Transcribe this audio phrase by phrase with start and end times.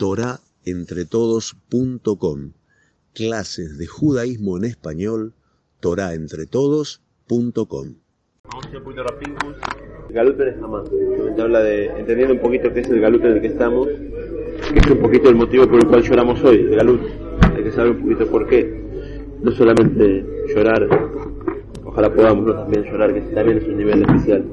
[0.00, 2.52] torahentretodos.com.
[3.12, 5.34] Clases de judaísmo en español,
[5.80, 7.86] torahentretodos.com.
[10.08, 10.88] Galut en jamás.
[11.36, 14.78] Te habla de entendiendo un poquito qué es el galut en el que estamos, que
[14.78, 17.02] es un poquito el motivo por el cual lloramos hoy, el galut.
[17.54, 18.80] Hay que saber un poquito por qué.
[19.42, 20.24] No solamente
[20.54, 20.88] llorar,
[21.84, 22.54] ojalá podamos ¿no?
[22.54, 24.46] también llorar, que también es un nivel especial.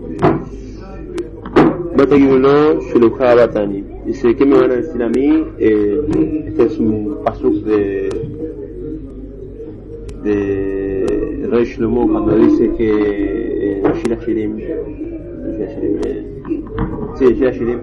[3.36, 3.97] Batani.
[4.08, 5.44] Dice, ¿qué me van a decir a mí?
[5.60, 6.02] Eh,
[6.48, 8.10] este es un pasuk de,
[10.24, 16.24] de Rey Shlomo cuando dice que eh, Shirim, eh,
[17.16, 17.80] sí, Shirim,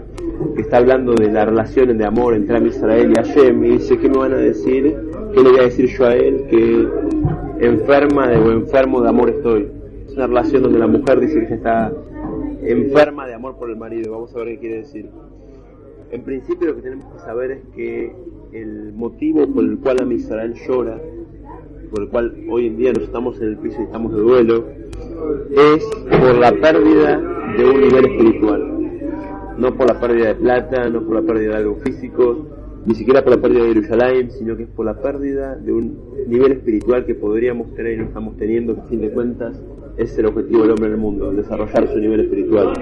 [0.54, 4.08] que está hablando de la relación de amor entre Israel y Hashem, y dice, ¿qué
[4.08, 4.96] me van a decir?
[5.34, 6.46] ¿Qué le voy a decir yo a él?
[6.48, 6.88] Que
[7.66, 9.68] enferma de, o enfermo de amor estoy.
[10.06, 11.92] Es una relación donde la mujer dice que está
[12.62, 14.12] enferma de amor por el marido.
[14.12, 15.10] Vamos a ver qué quiere decir.
[16.10, 18.12] En principio lo que tenemos que saber es que
[18.52, 21.00] el motivo por el cual Am Israel llora,
[21.90, 24.64] por el cual hoy en día nos estamos en el piso y estamos de duelo,
[25.50, 27.18] es por la pérdida
[27.56, 28.70] de un nivel espiritual.
[29.58, 32.46] No por la pérdida de plata, no por la pérdida de algo físico,
[32.86, 35.98] ni siquiera por la pérdida de Jerusalén, sino que es por la pérdida de un
[36.26, 39.60] nivel espiritual que podríamos tener y no estamos teniendo, que a fin de cuentas
[39.96, 42.74] es el objetivo del hombre en el mundo, desarrollar su nivel espiritual.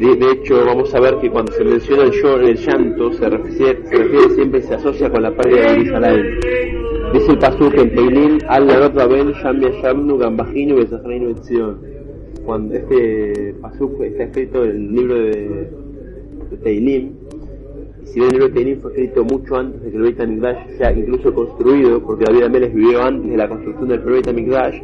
[0.00, 3.28] De, de hecho, vamos a ver que cuando se menciona el, llor, el llanto, se
[3.28, 6.40] refiere, se refiere siempre y se asocia con la pérdida de Jerusalén.
[7.12, 11.80] Dice el pasuk en Teilim, al Narot Babel, Sham Yashamnu, Gambajinu, Besachreinu, Etzion.
[12.46, 15.70] Cuando este pasuk está escrito en el libro de,
[16.50, 17.12] de Teilim,
[18.04, 20.78] si bien el libro de Teilim fue escrito mucho antes de que el Beit HaMikdash
[20.78, 24.80] sea incluso construido, porque David Ameles vivió antes de la construcción del Beit HaMikdash,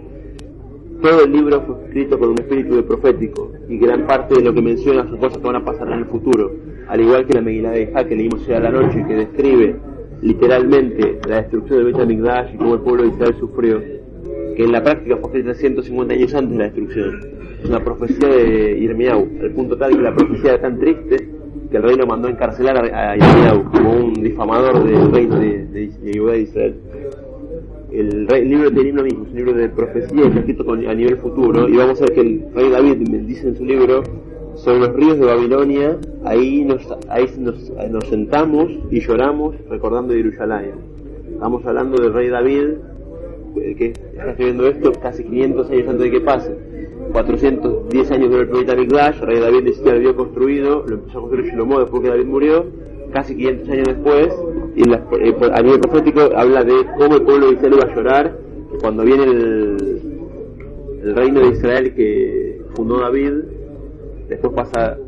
[1.03, 4.55] todo el libro fue escrito con un espíritu de profético, y gran parte de lo
[4.55, 6.53] que menciona son cosas que van a pasar en el futuro,
[6.89, 9.77] al igual que la Megillah de Ja que leímos hoy a la noche, que describe
[10.23, 13.81] literalmente la destrucción del Beit HaMikdash y cómo el pueblo de Israel sufrió,
[14.57, 17.21] que en la práctica fue escrita 150 años antes de la destrucción.
[17.63, 21.29] Es una profecía de Irmiau, al punto tal que la profecía era tan triste
[21.71, 25.67] que el rey lo mandó a encarcelar a, Irmiau como un difamador del reino de,
[25.67, 26.77] de, de Israel.
[27.97, 30.67] El, rey, el libro de Terim lo mismo, es un libro de profecía está escrito
[30.67, 33.65] con, a nivel futuro, y vamos a ver que el rey David dice en su
[33.65, 34.03] libro
[34.57, 40.73] sobre los ríos de Babilonia, ahí nos, ahí nos, nos sentamos y lloramos recordando Jerusalén.
[41.33, 42.69] Estamos hablando del rey David,
[43.55, 46.55] que está escribiendo esto casi 500 años antes de que pase.
[47.13, 51.21] 410 años del profeta Mikdash, el rey David decía lo había construido, lo empezó a
[51.23, 52.67] construir Shlomo después que David murió,
[53.13, 54.35] casi 500 años después,
[54.77, 57.95] y la, eh, a nivel profético habla de cómo el pueblo de Israel iba a
[57.95, 58.39] llorar
[58.81, 60.01] cuando viene el,
[61.03, 63.33] el reino de Israel que fundó David,
[64.29, 64.99] después pasa,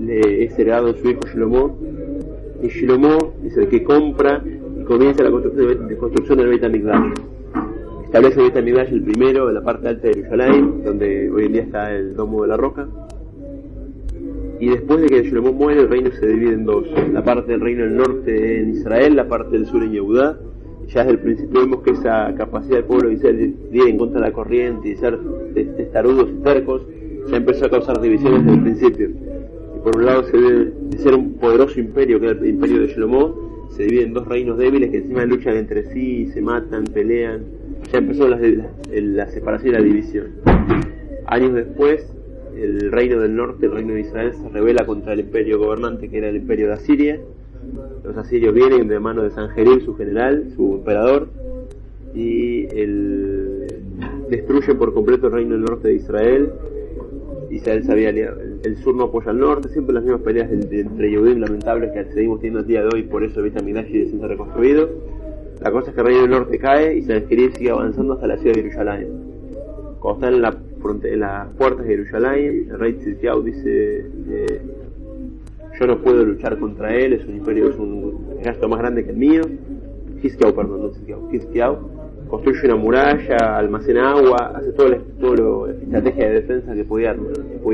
[0.00, 1.76] le, es heredado su hijo Shlomo,
[2.62, 4.42] y Shlomo es el que compra
[4.80, 7.12] y comienza la construcción, de construcción del Beit HaMikdash.
[8.04, 11.52] Establece el Beit HaMikdash el primero en la parte alta de Jerusalén, donde hoy en
[11.52, 12.86] día está el Domo de la Roca.
[14.58, 16.86] Y después de que Shlomo muere, el reino se divide en dos.
[17.12, 20.38] La parte del reino del norte en Israel, la parte del sur en Yehudá.
[20.88, 23.98] Ya desde el principio vemos que esa capacidad del pueblo de Israel de ir en
[23.98, 25.18] contra de la corriente y ser
[25.54, 26.82] testarudos y tercos,
[27.28, 29.08] ya empezó a causar divisiones desde el principio.
[29.08, 32.82] Y por un lado se ve de ser un poderoso imperio, que era el imperio
[32.82, 36.84] de Shlomo, se divide en dos reinos débiles que encima luchan entre sí, se matan,
[36.84, 37.44] pelean,
[37.92, 40.26] ya empezó la, la, la, separación y la división.
[41.26, 42.15] Años después,
[42.62, 46.18] el reino del norte, el reino de Israel, se revela contra el imperio gobernante que
[46.18, 47.20] era el imperio de Asiria.
[48.04, 51.28] Los asirios vienen de mano de Sanjerib, su general, su emperador,
[52.14, 53.66] y el,
[54.30, 56.50] destruyen por completo el reino del norte de Israel.
[57.50, 61.38] Israel sabía el, el sur no apoya al norte, siempre las mismas peleas entre Yehudim
[61.38, 64.88] lamentables que seguimos teniendo el día de hoy, por eso Beit HaMikdash y se reconstruido.
[65.60, 68.36] La cosa es que el reino del norte cae y Sanjerib sigue avanzando hasta la
[68.38, 69.08] ciudad de Jerusalén.
[70.00, 70.56] Cuando en, la,
[71.02, 74.62] en las puertas de Jerusalén, el rey Tzidkiyahu dice, eh,
[75.78, 79.10] yo no puedo luchar contra él, es un imperio, es un ejército más grande que
[79.10, 79.42] el mío.
[80.22, 81.96] Hizkiyahu, perdón, no
[82.28, 87.14] construye una muralla, almacena agua, hace toda la, toda la estrategia de defensa que podía,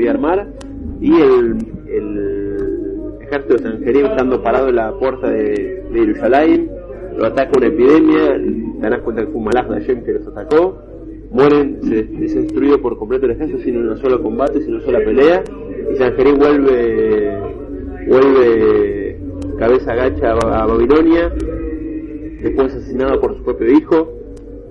[0.09, 0.47] armar
[1.01, 1.57] y el,
[1.87, 6.69] el ejército de Sanjerib estando parado en la puerta de, de
[7.17, 8.39] lo ataca una epidemia,
[8.81, 10.77] te das cuenta que fue un malaj de que los atacó,
[11.33, 14.99] mueren, se, se destruido por completo el ejército sin un solo combate, sin una sola
[14.99, 15.43] pelea,
[15.91, 17.39] y Sanjerib vuelve,
[18.07, 19.17] vuelve
[19.57, 21.33] cabeza gacha a, Babilonia,
[22.41, 24.13] después asesinado por su propio hijo,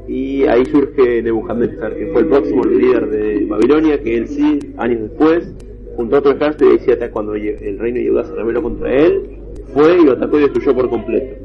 [0.06, 5.03] y ahí surge Nebuchadnezzar, que fue el próximo líder de Babilonia, que él sí, años
[5.03, 5.53] después,
[5.97, 9.23] junto a otro ejército y decía cuando el reino de Judá se rebeló contra él,
[9.75, 11.37] fue y lo atacó y destruyó por completo.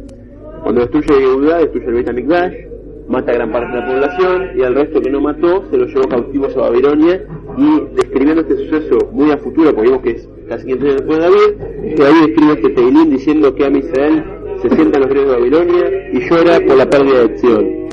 [0.63, 2.66] Cuando destruye Yehudá, destruye el Beit HaMikdash,
[3.07, 6.07] mata gran parte de la población y al resto que no mató se los llevó
[6.07, 7.25] cautivos a Babilonia
[7.57, 11.17] y describiendo este suceso muy a futuro, porque vemos que es casi 15 años después
[11.17, 14.23] de David, que David escribe este Teilín diciendo que a Israel
[14.61, 17.87] se sienta en los ríos de Babilonia y llora por la pérdida de Sion.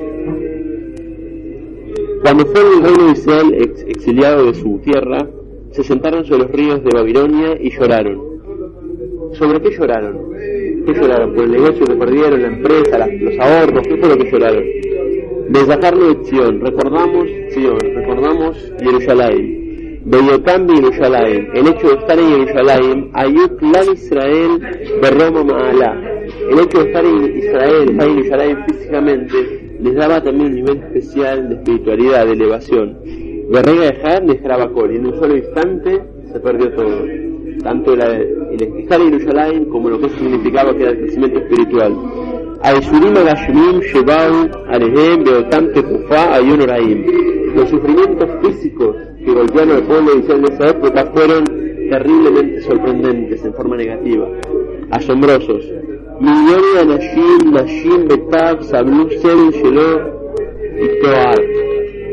[2.23, 5.29] Cuando fue el reino de Israel ex exiliado de su tierra,
[5.73, 8.21] se sentaron sobre los ríos de Babilonia y lloraron.
[9.35, 10.33] ¿Sobre qué lloraron?
[10.87, 11.35] ¿Qué lloraron?
[11.35, 13.87] ¿Por el negocio que perdieron, la empresa, las, los ahorros?
[13.87, 14.65] ¿Qué fue lo que lloraron?
[15.49, 16.61] Desajarlo de Sion.
[16.61, 20.01] Recordamos Sion, recordamos Jerusalén.
[20.07, 21.49] Beyotam de Jerusalén.
[21.55, 24.61] El hecho de estar en Jerusalén, Ayuk Lan Israel
[25.03, 26.01] de Roma Maala.
[26.51, 30.77] El hecho de estar en Israel, estar en Jerusalén físicamente, les daba también un nivel
[30.79, 32.99] especial de espiritualidad, de elevación.
[33.51, 36.03] Berrega de Jar de Jarabacor, y en un solo instante
[36.33, 37.07] se perdió todo.
[37.63, 41.97] Tanto la, el estar en Jerusalén como lo que significaba que era el crecimiento espiritual.
[42.65, 47.05] Aeshurim Agashimim Shebau Alehem Beotam Tepufa Ayun Oraim.
[47.55, 51.45] Los sufrimientos físicos que golpearon al pueblo de Israel en esa época fueron
[51.91, 54.27] terriblemente sorprendentes en forma negativa,
[54.93, 55.63] asombrosos.
[56.21, 60.41] Millones de Nashim, Nashim, Betav, Sablu, Sel, Shelo
[60.81, 61.43] y Toar.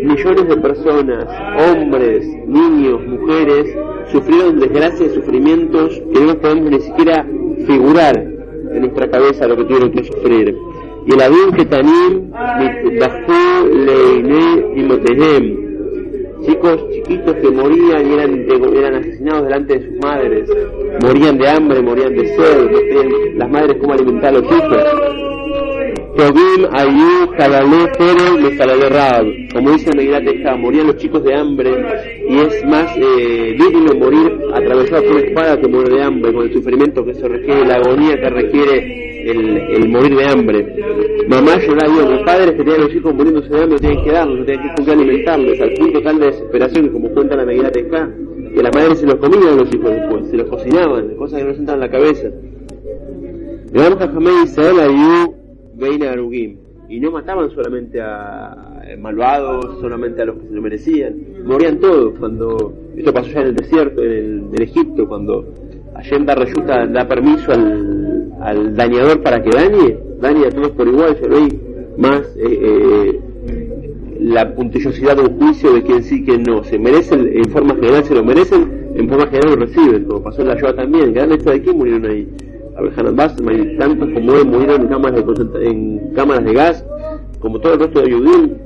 [0.03, 1.27] Millones de personas,
[1.65, 3.73] hombres, niños, mujeres,
[4.11, 7.25] sufrieron desgracias y sufrimientos que no podemos ni siquiera
[7.65, 8.30] figurar
[8.73, 10.55] en nuestra cabeza lo que tuvieron que sufrir.
[11.05, 15.71] Y el Abim Ketanim, Bajú, Leine y Motehem,
[16.45, 18.45] chicos chiquitos que morían y eran,
[18.75, 20.49] eran asesinados delante de sus madres,
[21.03, 25.30] morían de hambre, morían de sed, las madres cómo alimentar a los hijos.
[26.15, 29.25] Tobim, Ayú, Pérez, Mesalale Rab.
[29.53, 31.71] Como dice Megilat Ejá, morían los chicos de hambre
[32.27, 36.53] y es más eh, digno morir atravesado por espada que morir de hambre, con el
[36.53, 40.75] sufrimiento que se requiere, la agonía que requiere el, morir de hambre.
[41.27, 44.75] Mamá lloraba, los padres que tenían los hijos muriéndose de hambre, tienen que darlos, tienen
[44.75, 48.09] que, que alimentarlos, al punto tal de desesperación como cuenta la Megilat Ejá,
[48.53, 51.45] que las madres se los comían a los hijos después, se los cocinaban, cosas que
[51.45, 52.27] no sentan en la cabeza.
[53.73, 55.40] Le a Israel Ayú
[55.81, 56.57] Beina Arugim.
[56.87, 62.17] Y no mataban solamente a malvados, solamente a los que se lo merecían, morían todos.
[62.19, 65.45] Cuando esto pasó ya en el desierto, en, el, Egipto, cuando
[65.95, 71.37] Allenda Reyuta da permiso al, dañador para que dañe, dañe a todos por igual, ya
[71.37, 71.59] hay
[71.97, 73.19] más eh, eh,
[74.19, 76.63] la puntillosidad de un juicio de quien sí quien no.
[76.63, 80.41] Se merecen, en forma general se lo merecen, en forma general lo reciben, como pasó
[80.41, 81.13] en la Shoah también.
[81.13, 82.27] Gran hecho de quién murieron ahí.
[82.75, 86.85] Hanan Basma y tantos como él murieron en cámaras de, cámaras de gas,
[87.39, 88.57] como todo el resto de Ayudín.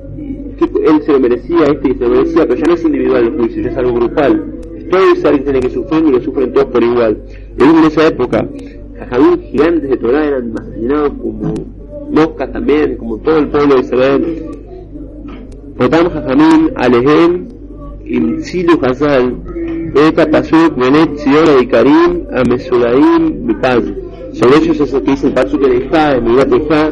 [0.58, 3.62] Él se lo merecía, este se lo merecía, pero ya no es individual el juicio,
[3.62, 4.54] ya es algo grupal.
[4.90, 7.18] Todo Israel tiene que sufrir y lo sufren todos por igual.
[7.58, 8.46] En esa época,
[8.98, 11.54] jajamín gigantes de Torah eran asesinados como
[12.10, 14.46] moscas también, como todo el pueblo de Israel.
[15.76, 17.48] Potam jajamín, Alehem,
[18.06, 19.34] Imtzilu Hazal,
[19.94, 23.82] Eta Pasuk, Benet, Sion, Karim, Amesulaim, Mipaz.
[24.32, 26.90] Sobre ellos es lo que dice el Pasuk de Ejá, en Mirat Ejá,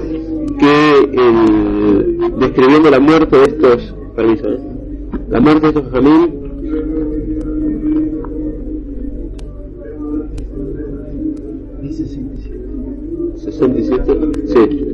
[0.58, 4.58] que el, describiendo la muerte de estos, permiso, ¿eh?
[5.28, 6.44] la muerte de estos Jamín,
[11.82, 12.06] dice
[13.36, 14.93] 67, sí.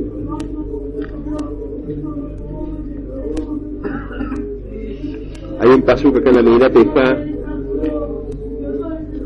[5.61, 7.23] Hay un pasuk acá en la Mirat Ejá,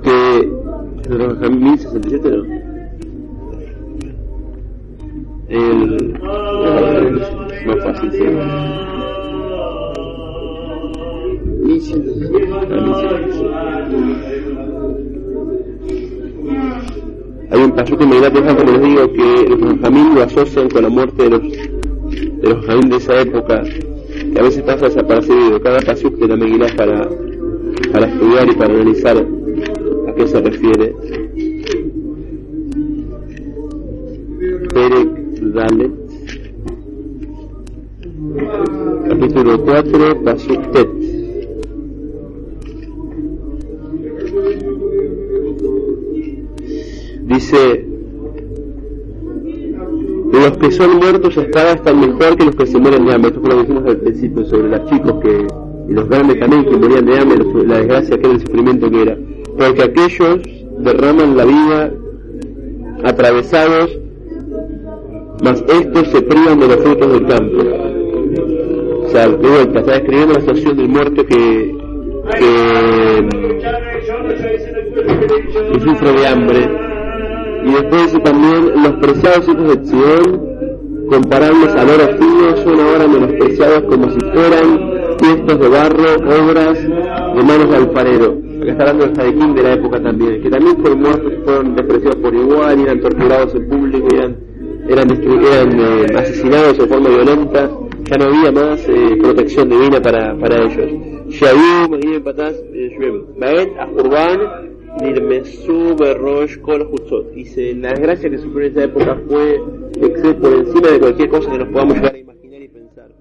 [0.04, 0.52] que
[1.10, 2.66] los Jamín 67 no
[5.48, 6.12] el
[7.66, 8.24] más fácil sí.
[17.52, 20.84] hay un paso que me da como les digo que los benjamín lo asocian con
[20.84, 23.64] la muerte de los de los jamín de esa época.
[23.64, 23.85] que
[24.38, 25.62] a veces pasa desapercibido.
[25.62, 27.10] Cada paso de la para
[27.92, 30.96] para estudiar y para analizar a qué se refiere.
[34.74, 35.92] Perek Dalet,
[39.08, 40.90] capítulo 4, Pasuk Tet.
[47.22, 47.85] Dice,
[50.46, 53.30] los que son muertos a espada están mejor que los que se mueren de hambre.
[53.30, 55.48] Esto fue lo que dijimos al principio sobre los chicos que,
[55.90, 59.02] y los grandes también que morían de hambre, la desgracia que era el sufrimiento que
[59.02, 59.18] era.
[59.58, 60.40] Porque aquellos
[60.80, 61.94] derraman la vida
[63.04, 64.00] atravesados
[65.44, 67.58] mas estos se privan de los frutos del campo.
[69.04, 71.78] O sea, de vuelta, está describiendo la situación del muerto que,
[72.40, 73.30] que,
[75.72, 76.85] que sufre de hambre
[77.66, 83.84] Y después también los preciados hijos de Sion, comparables al oro fino, son ahora menospreciados
[83.84, 88.38] como si fueran tiestos de barro, obras de manos de alfarero.
[88.62, 92.16] Acá está hablando del Jadequín de la época también, que también fueron muertos, fueron despreciados
[92.18, 94.38] por igual, eran torturados en público, eran,
[94.88, 97.70] eran, eran eh, asesinados de forma violenta,
[98.04, 100.92] ya no había más eh, protección divina para, para ellos.
[101.30, 107.36] Shayu, Magim, Patás, Shvem, Baet, Ajurban, Nirmesu, Berrosh, Kol, Hutzot.
[107.36, 109.62] Y la desgracia que sufrió en esa época fue
[109.96, 113.12] exceder por encima de cualquier cosa que nos podamos llegar a imaginar y pensar.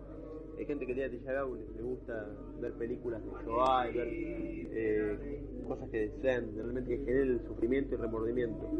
[0.58, 2.26] Hay gente que tiene Tishagau, le gusta
[2.60, 7.94] ver películas de Shoah y ver eh, cosas que desean, realmente que generen el sufrimiento
[7.94, 8.70] y remordimiento.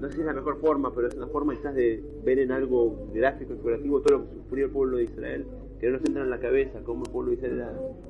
[0.00, 2.52] No sé si es la mejor forma, pero es una forma quizás de ver en
[2.52, 5.46] algo gráfico y figurativo todo lo que sufrió el pueblo de Israel,
[5.80, 7.50] que no nos entran en la cabeza, como el pueblo dice,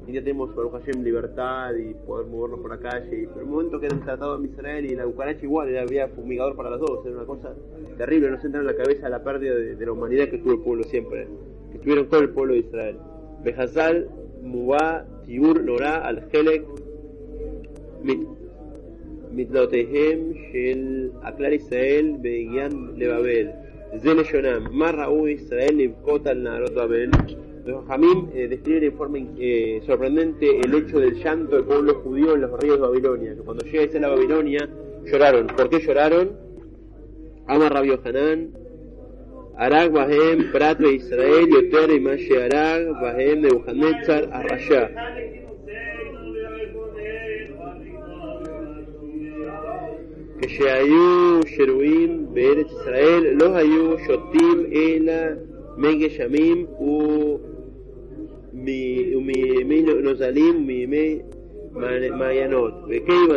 [0.07, 3.81] y ya tenemos Baruch Hashem libertad y poder movernos por la calle, pero el momento
[3.81, 7.05] que han tratado en Israel y la cucaracha igual, era, había fumigador para las dos,
[7.05, 7.55] era una cosa
[7.99, 10.85] terrible, nos entra en la cabeza la pérdida de, la humanidad que tuvo el pueblo
[10.85, 11.27] siempre,
[11.73, 12.99] que tuvieron todo el pueblo de Israel.
[13.43, 14.09] Behazal,
[14.43, 16.65] Mubá, Tiur, Norá, Al-Helek,
[19.33, 23.67] Mitlotehem, Shel, Aklar Israel, Begian, Lebabel.
[23.95, 26.47] זה לשונם, מה ראו ישראל לבכות על
[27.67, 32.35] Don Jamim eh, describe de forma eh, sorprendente el hecho del llanto del pueblo judío
[32.35, 34.69] en los ríos de Babilonia, cuando llega a la Babilonia
[35.05, 35.49] lloraron.
[35.49, 36.31] ¿Por qué lloraron?
[37.49, 38.51] Ama Rabio Hanán,
[39.57, 44.91] Arag, Bahem, Prat de Israel, Yoter y Mashe Arag, Bahem, Nebuchadnezzar, Arrayá.
[50.41, 55.37] Que Sheayu, Sheruim, Beeret Israel, Los Ayu, Yotim, Ela,
[55.77, 57.56] Menge Yamim, U.
[58.57, 61.19] מימי נוזלים ומימי
[62.19, 62.75] מעיינות.
[62.89, 63.37] וכיוון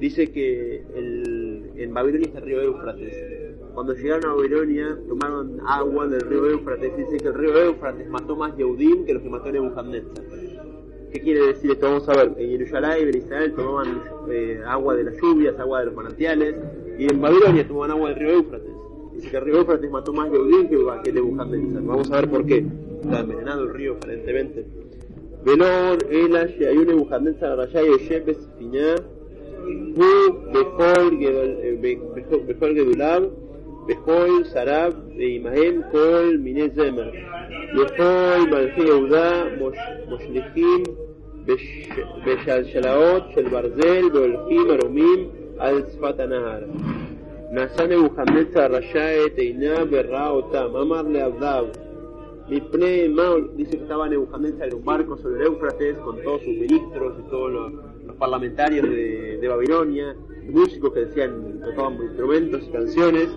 [0.00, 3.12] Dice que el, en Babilonia está el río Éufrates.
[3.74, 6.96] Cuando llegaron a Babilonia, tomaron agua del río Éufrates.
[6.96, 10.24] Dice que el río Éufrates mató más Yehudim que los que mató Nebuchadnezzar.
[11.12, 11.86] ¿Qué quiere decir esto?
[11.86, 12.32] Vamos a ver.
[12.38, 16.54] En Yerushalay y en Israel tomaban eh, agua de las lluvias, agua de los manantiales,
[16.96, 18.77] y en Babilonia tomaban agua del río Éufrates.
[19.18, 21.82] Dice que el río Éufrates mató más Gaudín que Nebuchadnezzar.
[21.82, 22.64] Vamos a ver por qué.
[23.02, 24.64] Está envenenado el río, aparentemente.
[25.44, 28.94] Velor, Ela, Sheayu, Nebuchadnezzar, Rayay, Shepes, Piñá,
[29.96, 31.18] Hu, Bejol,
[32.76, 33.30] Gedulab, eh,
[33.88, 37.10] Bejol, Sarab, e Imael, Kol, Minezemer,
[37.74, 39.50] Bejol, Malfi, Eudá,
[40.08, 40.84] Moshlechim,
[42.24, 47.07] Beshalshalaot, Shelbarzel, Beolchim, Aromim, Al-Sfatanahar.
[47.50, 51.66] ناسا محمد Sarrayay, Teiná, Berra, Otá, Mamar Abdab.
[52.50, 56.42] Mi play Maul dice que estaba Nebuchadnezzar en un barco sobre el Éufrates con todos
[56.42, 60.14] sus ministros y todos los, parlamentarios de, Babilonia,
[60.50, 63.28] músicos que decían, tocaban instrumentos y canciones,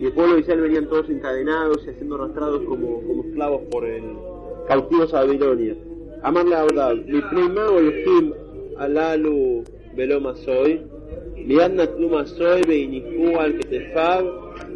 [0.00, 3.84] y el pueblo de Israel venían todos encadenados y haciendo arrastrados como, como esclavos por
[3.84, 4.02] el,
[4.66, 5.76] cautivos a Babilonia.
[6.24, 8.34] Amar la verdad, mi play Maul
[8.78, 9.62] Alalu,
[9.94, 10.80] Veloma Soy,
[11.46, 14.24] Liatna Tnumasoi, Beiniku al Ketefab,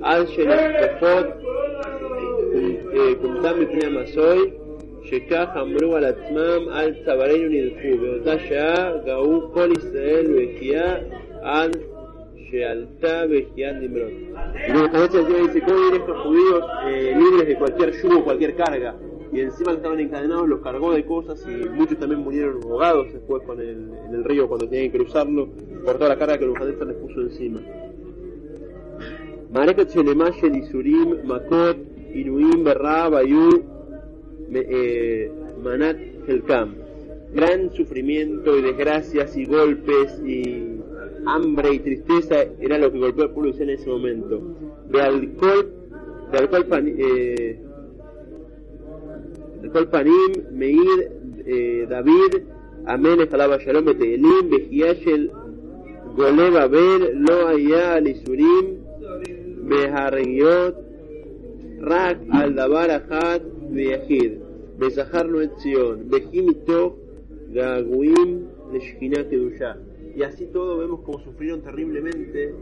[0.02, 1.26] Al Yenikofot,
[2.54, 4.52] eh, Kuntam y Tnumasoi,
[5.04, 10.26] Shekah Hambrou al Atmam, Al Tabareyon y el Kub, Betaya, Gaú, Kolisel,
[11.44, 11.70] Al
[12.50, 14.10] Shealtá, Bejia, Nimrod.
[14.68, 17.92] Y luego esta noche el Señor dice: ¿Cómo irán estos judíos eh, libres de cualquier
[18.02, 18.96] yugo o cualquier carga?
[19.32, 23.92] Y encima estaban encadenados, los cargó de cosas y muchos también murieron rogados después en
[24.14, 25.48] el río cuando tenían que cruzarlo
[25.86, 27.60] por toda la carga que Nebuchadnezzar les puso encima.
[29.52, 31.76] Mareket Shelemashe Lisurim Makot
[32.12, 33.64] Inuim Berra Bayu
[35.62, 36.74] Manat Helkam.
[37.32, 40.80] Gran sufrimiento y desgracias y golpes y
[41.24, 44.42] hambre y tristeza era lo que golpeó al pueblo en ese momento.
[44.90, 45.70] De alcohol,
[46.32, 47.60] de alcohol, pan, eh,
[49.62, 51.12] alcohol panim, Meir,
[51.46, 52.42] eh, David,
[52.86, 55.32] Amén, Estalaba Shalom, Betelim, Bejiashel,
[56.16, 58.78] Golé Babel, Lo Aya, Alisurim,
[59.68, 60.76] Beharregiot,
[61.80, 64.38] Rak, Aldabar, Ahat, Beyahid,
[64.78, 66.96] Besahar Noetzion, Bejimito,
[67.52, 69.76] Gaguim, Leshkinah Kedushah
[70.16, 72.54] y así todo vemos cómo sufrieron terriblemente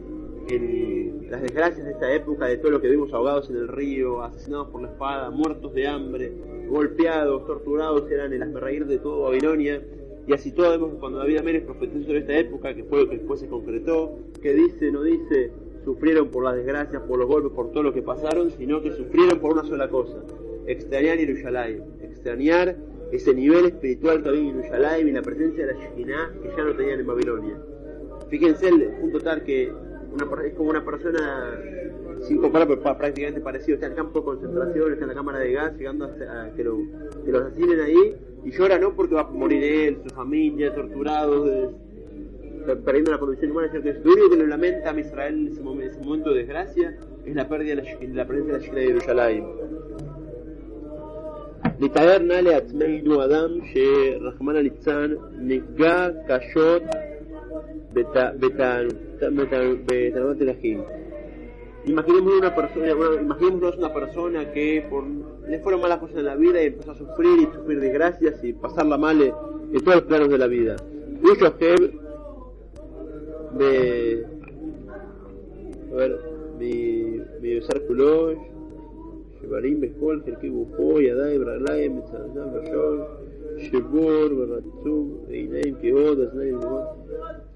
[0.48, 4.22] en las desgracias de esta época, de todo lo que vimos ahogados en el río,
[4.22, 6.32] asesinados por la espada, muertos de hambre,
[6.68, 9.80] golpeados, torturados, eran el asmerreír de todo Babilonia.
[10.26, 13.18] Y así todo vemos cuando David Amérez profetizó sobre esta época, que fue lo que
[13.18, 15.52] después se concretó, que dice, no dice,
[15.84, 19.38] sufrieron por las desgracias, por los golpes, por todo lo que pasaron, sino que sufrieron
[19.38, 20.22] por una sola cosa,
[20.66, 22.76] extrañar Yerushalayim, extrañar
[23.12, 26.64] ese nivel espiritual que había en Yerushalayim y la presencia de la Shekinah que ya
[26.64, 27.58] no tenían en Babilonia.
[28.28, 29.70] Fíjense el punto tal que
[30.12, 31.60] una, es como una persona
[32.22, 35.38] sin comparar, pero prácticamente parecido, está en el campo de concentración, está en la cámara
[35.40, 36.78] de gas, llegando a, a que, lo,
[37.24, 41.46] que los asesinen ahí, y llora no porque va a morir él, su familia, torturados,
[41.46, 42.76] de...
[42.76, 45.62] perdiendo la condición humana, sino que es duro que lo lamenta a Israel en ese,
[45.62, 49.44] momento, ese momento de desgracia es la pérdida de la, presencia de la de Jerusalén.
[51.80, 54.60] לתאר נא לעצמנו אדם שרחמנא
[55.38, 56.82] נפגע קשות
[60.42, 60.80] אלחים.
[61.86, 65.04] Imaginemos una persona, imaginemos una persona que por,
[65.48, 68.52] le fueron malas cosas en la vida y empezó a sufrir y sufrir desgracias y
[68.54, 69.32] pasarla mal en,
[69.84, 70.76] todos los planos de la vida.
[71.20, 71.74] Muchos que
[73.58, 74.26] de
[75.94, 76.18] a ver,
[76.58, 78.34] mi, mi círculo,
[79.40, 83.06] Shebarim, Beskol, Jerkei Bujó, Yadai, Bralai, Metzadam, Rayol,
[83.58, 86.96] Shebor, Berratzub, Eileim, Keod, Asnay, Bujó,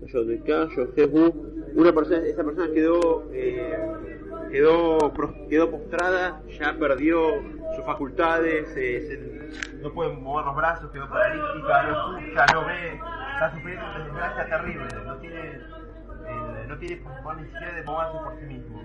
[0.06, 1.32] Yodbeká, Yojehu.
[1.75, 4.17] Una persona, esa persona quedó, eh,
[4.50, 5.12] quedó,
[5.48, 7.42] quedó postrada, ya perdió
[7.76, 13.00] sus facultades, eh, se- no puede mover los brazos, quedó paralítica, no escucha, no ve,
[13.34, 17.02] está sufriendo una desgracia terrible, no tiene, eh, no tiene
[17.36, 18.82] ni siquiera de moverse por sí mismo.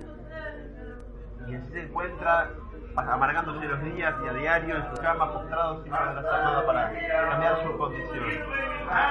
[1.47, 2.49] Y así se encuentra
[2.95, 6.93] amargándose los días y a diario en su cama postrado sin poder hacer nada para
[7.29, 8.23] cambiar su condición.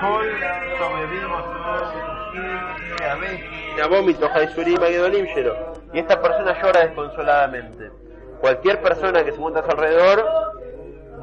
[0.05, 0.29] Hoy
[0.79, 1.43] sobrevivimos
[5.93, 7.91] y esta persona llora desconsoladamente.
[8.41, 10.25] Cualquier persona que se encuentre a su alrededor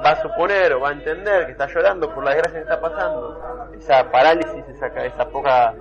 [0.03, 2.81] va a suponer o va a entender que está llorando por la desgracia que está
[2.81, 5.73] pasando, esa parálisis, esa, esa poca,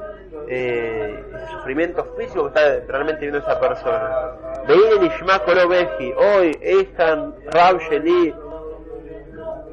[0.49, 4.35] eh, sufrimiento físico que está realmente viendo esa persona.
[6.16, 6.59] Hoy
[7.50, 8.35] Rab Sheli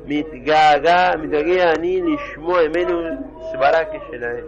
[0.06, 1.74] Mitgaga Mitgaga
[4.12, 4.44] Shelae.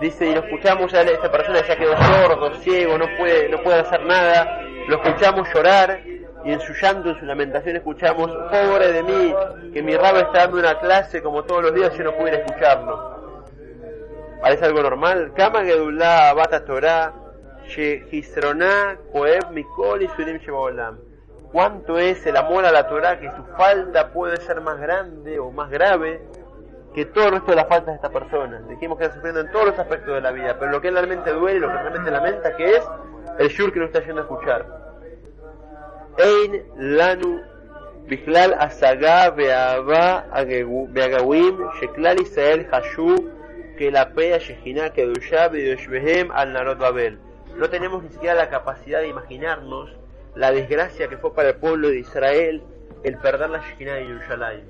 [0.00, 3.78] Dice, y lo escuchamos, ya esa persona ya quedó sordo, ciego, no puede, no puede
[3.78, 6.00] hacer nada, lo escuchamos llorar,
[6.44, 9.34] y en su llanto, en su lamentación escuchamos, pobre de mí,
[9.72, 13.23] que mi rabo está dando una clase como todos los días yo no pudiera escucharlo
[14.44, 15.32] parece algo normal.
[15.34, 17.14] Kama Gedulá, Bata Torah,
[17.66, 20.98] Shehisroná, Koeb, Mikol y Surim Shebolam.
[21.50, 25.50] ¿Cuánto es el amor a la Torah que su falta puede ser más grande o
[25.50, 26.20] más grave
[26.94, 28.60] que todo el resto de las faltas de esta persona?
[28.68, 31.32] Dijimos que está sufriendo en todos los aspectos de la vida, pero lo que realmente
[31.32, 32.86] duele, lo que realmente lamenta, que es
[33.38, 34.66] el shur que no está yendo a escuchar.
[36.18, 37.40] Ein Lanu
[38.08, 40.76] Bichlal Asaga Beagawim
[41.80, 43.33] Sheklal Israel Hashu
[43.76, 47.18] que la pera Shejina que y al Narod Babel.
[47.56, 49.90] No tenemos ni siquiera la capacidad de imaginarnos
[50.34, 52.62] la desgracia que fue para el pueblo de Israel
[53.04, 54.64] el perder la Shejina de Yerushalayim,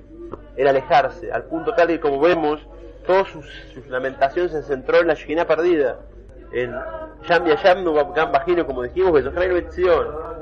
[0.57, 2.61] el alejarse, al punto tal que como vemos,
[3.07, 6.01] todas sus, sus, lamentaciones se centró en la Shejina perdida,
[6.53, 6.73] en
[7.29, 9.13] Yam Yam Gam Bajino, como dijimos,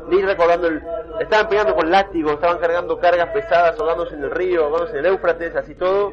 [0.08, 0.82] ni recordando el,
[1.20, 5.12] estaban peleando con látigos, estaban cargando cargas pesadas, ahogándose en el río, ahogándose en el
[5.12, 6.12] Éufrates, así todo,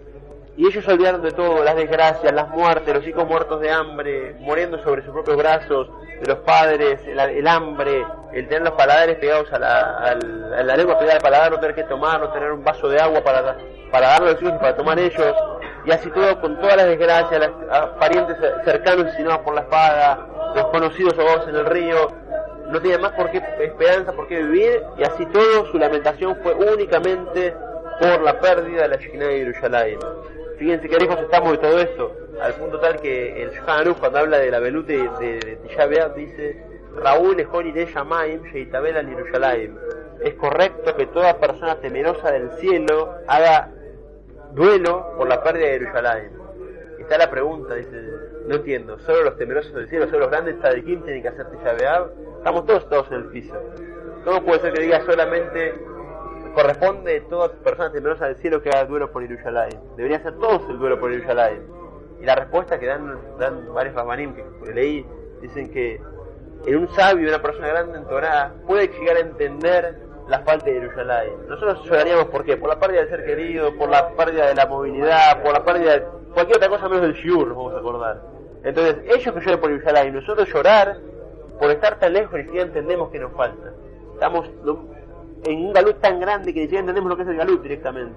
[0.57, 4.81] Y ellos olvidaron de todo, las desgracias, las muertes, los hijos muertos de hambre, muriendo
[4.83, 5.89] sobre sus propios brazos,
[6.21, 9.79] de los padres, el, el hambre, el tener los paladares pegados a la,
[10.11, 12.99] a la lengua pegada al paladar, no tener que tomar, no tener un vaso de
[12.99, 13.57] agua para,
[13.91, 15.35] para darle a los hijos y para tomar ellos,
[15.83, 20.65] y así todo con todas las desgracias, las, parientes cercanos asesinados por la espada, los
[20.67, 22.11] conocidos ahogados en el río,
[22.69, 26.53] no tienen más por qué esperanza, por qué vivir, y así todo su lamentación fue
[26.53, 27.55] únicamente
[27.99, 29.99] por la pérdida de la Shekinah de Yerushalayim.
[30.61, 34.37] Fíjense que lejos estamos de todo esto, al punto tal que el Shulchan cuando habla
[34.37, 36.63] de la velute de, de, dice
[36.97, 39.75] Raúl Ejoni de Shamaim Sheitabel al Yerushalayim.
[40.23, 43.71] Es correcto que toda persona temerosa del cielo haga
[44.53, 46.31] duelo por la pérdida de Yerushalayim.
[46.99, 47.99] Está la pregunta, dice,
[48.45, 51.73] no entiendo, solo los temerosos del cielo, solo los grandes tzadikim tienen que hacer Tisha
[51.73, 52.11] B'Av?
[52.37, 53.55] Estamos todos todos en el piso.
[54.23, 55.73] ¿Cómo puede ser que diga solamente
[56.53, 59.79] corresponde a toda persona temerosa del cielo que haga duelo por Yerushalayim?
[59.95, 61.61] Debería hacer todos el duelo por Yerushalayim.
[62.21, 65.05] Y la respuesta que dan, dan varios Rabanim que leí,
[65.41, 65.99] dicen que
[66.65, 70.73] en un sabio, una persona grande en Torah, puede llegar a entender la falta de
[70.73, 71.47] Yerushalayim.
[71.47, 72.57] Nosotros lloraríamos por qué?
[72.57, 75.93] Por la pérdida del ser querido, por la pérdida de la movilidad, por la pérdida
[75.93, 78.21] de cualquier otra cosa menos del shiur, nos vamos a acordar.
[78.63, 80.97] Entonces, ellos que lloran por Yerushalayim, nosotros llorar
[81.59, 83.71] por estar tan lejos ni siquiera entendemos que nos falta.
[84.13, 84.47] Estamos
[85.43, 88.15] en un galut tan grande que siquiera entendemos lo que es el galut directamente.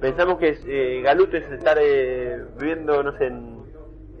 [0.00, 3.62] Pensamos que eh, galut es estar eh, viviendo, no sé, en,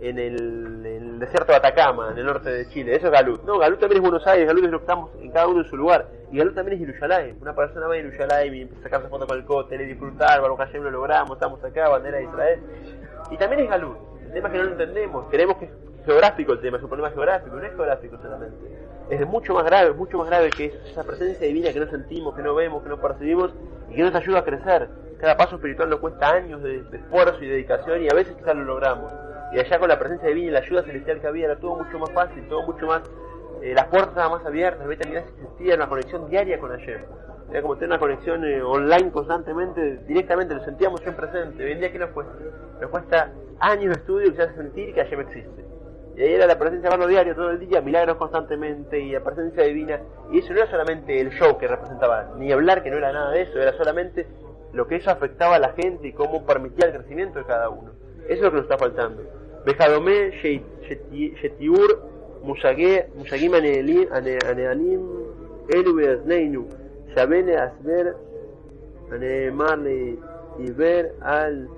[0.00, 2.96] en, el, desierto de Atacama, en el norte de Chile.
[2.96, 3.42] Eso es galut.
[3.44, 5.68] No, galut también es Buenos Aires, galut es lo que estamos en cada uno en
[5.68, 6.08] su lugar.
[6.30, 7.36] Y galut también es Yerushalayim.
[7.40, 10.58] Una persona va a Yerushalayim y a sacarse fotos con el cóctel y disfrutar, Baruch
[10.58, 12.60] Hashem lo logramos, estamos acá, bandera de Israel.
[13.30, 13.96] Y también es galut.
[14.26, 15.26] El tema es que no lo entendemos.
[15.30, 15.70] Creemos que es
[16.04, 18.56] geográfico el tema, es un problema geográfico, no es geográfico solamente.
[19.10, 22.42] Es mucho más grave, mucho más grave que esa presencia divina que no sentimos, que
[22.42, 23.52] no vemos, que no percibimos
[23.90, 24.88] y que nos ayuda a crecer.
[25.20, 28.64] Cada paso espiritual nos cuesta años de, esfuerzo y dedicación y a veces quizás lo
[28.64, 29.12] logramos.
[29.52, 31.98] Y allá con la presencia divina y la ayuda celestial que había era todo mucho
[31.98, 33.02] más fácil, todo mucho más...
[33.60, 37.04] Eh, las puertas estaban más abiertas, vitalidad existía, una conexión diaria con ayer.
[37.50, 41.62] Era como tener una conexión eh, online constantemente, directamente, lo sentíamos siempre presente.
[41.62, 42.32] Hoy en día, ¿qué nos cuesta?
[42.80, 45.71] Nos cuesta años de estudio que hace sentir que ayer existe.
[46.16, 49.20] Y ahí era la presencia de verlo diario, todo el día, milagros constantemente y la
[49.20, 50.00] presencia divina.
[50.30, 53.30] Y eso no era solamente el show que representaba, ni hablar que no era nada
[53.30, 54.26] de eso, era solamente
[54.72, 57.92] lo que eso afectaba a la gente y cómo permitía el crecimiento de cada uno.
[58.24, 59.22] Eso es lo que nos está faltando.
[59.64, 62.02] Bejadome, Shetiur,
[62.42, 65.00] Musagim Aneanim,
[65.68, 66.68] Elu Beazneinu,
[67.14, 68.16] Shabene Asber,
[69.12, 69.78] Aneemar
[70.58, 71.68] Iber al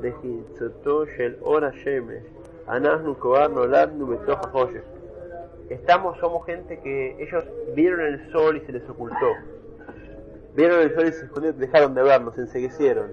[0.00, 2.33] Dejitzoto Shel Ora Shemesh.
[5.68, 9.32] Estamos, somos gente que ellos vieron el sol y se les ocultó.
[10.54, 13.12] Vieron el sol y se escondieron, dejaron de vernos, se enseguecieron.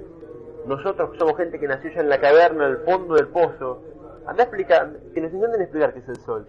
[0.65, 3.81] Nosotros somos gente que nació ya en la caverna, al fondo del pozo.
[4.25, 6.45] Anda a explicar, que nos intenten explicar qué es el sol.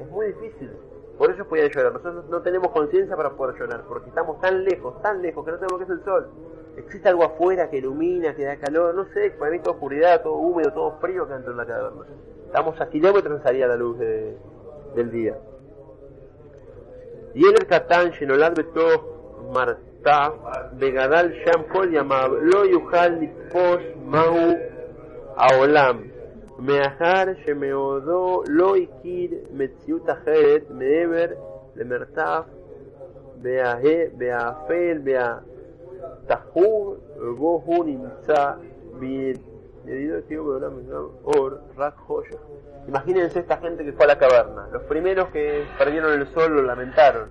[0.00, 0.70] Es muy difícil.
[1.18, 1.92] Por eso podían llorar.
[1.92, 5.58] Nosotros no tenemos conciencia para poder llorar, porque estamos tan lejos, tan lejos, que no
[5.58, 6.28] sabemos qué es el sol.
[6.76, 10.34] Existe algo afuera que ilumina, que da calor, no sé, para mí toda oscuridad, todo
[10.34, 12.04] húmedo, todo frío que dentro de la caverna.
[12.46, 14.36] Estamos a kilómetros salida la luz de,
[14.94, 15.36] del día.
[17.34, 20.32] Y en el Catán, Shenolad Beto Marta,
[20.74, 24.56] Begadal Shampol llamado Lo Yuhal Nipos Mau
[25.36, 26.11] Aolam.
[26.62, 31.36] Meahar Shemeodo Lo Ikir Metziut Ajeret Meever
[31.74, 32.46] Lemertaf
[33.42, 35.42] Beahe Beafel Bea
[36.28, 37.00] Tahur
[37.36, 38.58] Gohu Nimsa
[41.24, 41.96] Or Rak
[42.86, 44.68] Imagínense esta gente que fue a la caverna.
[44.72, 47.30] Los primeros que perdieron el sol lo lamentaron.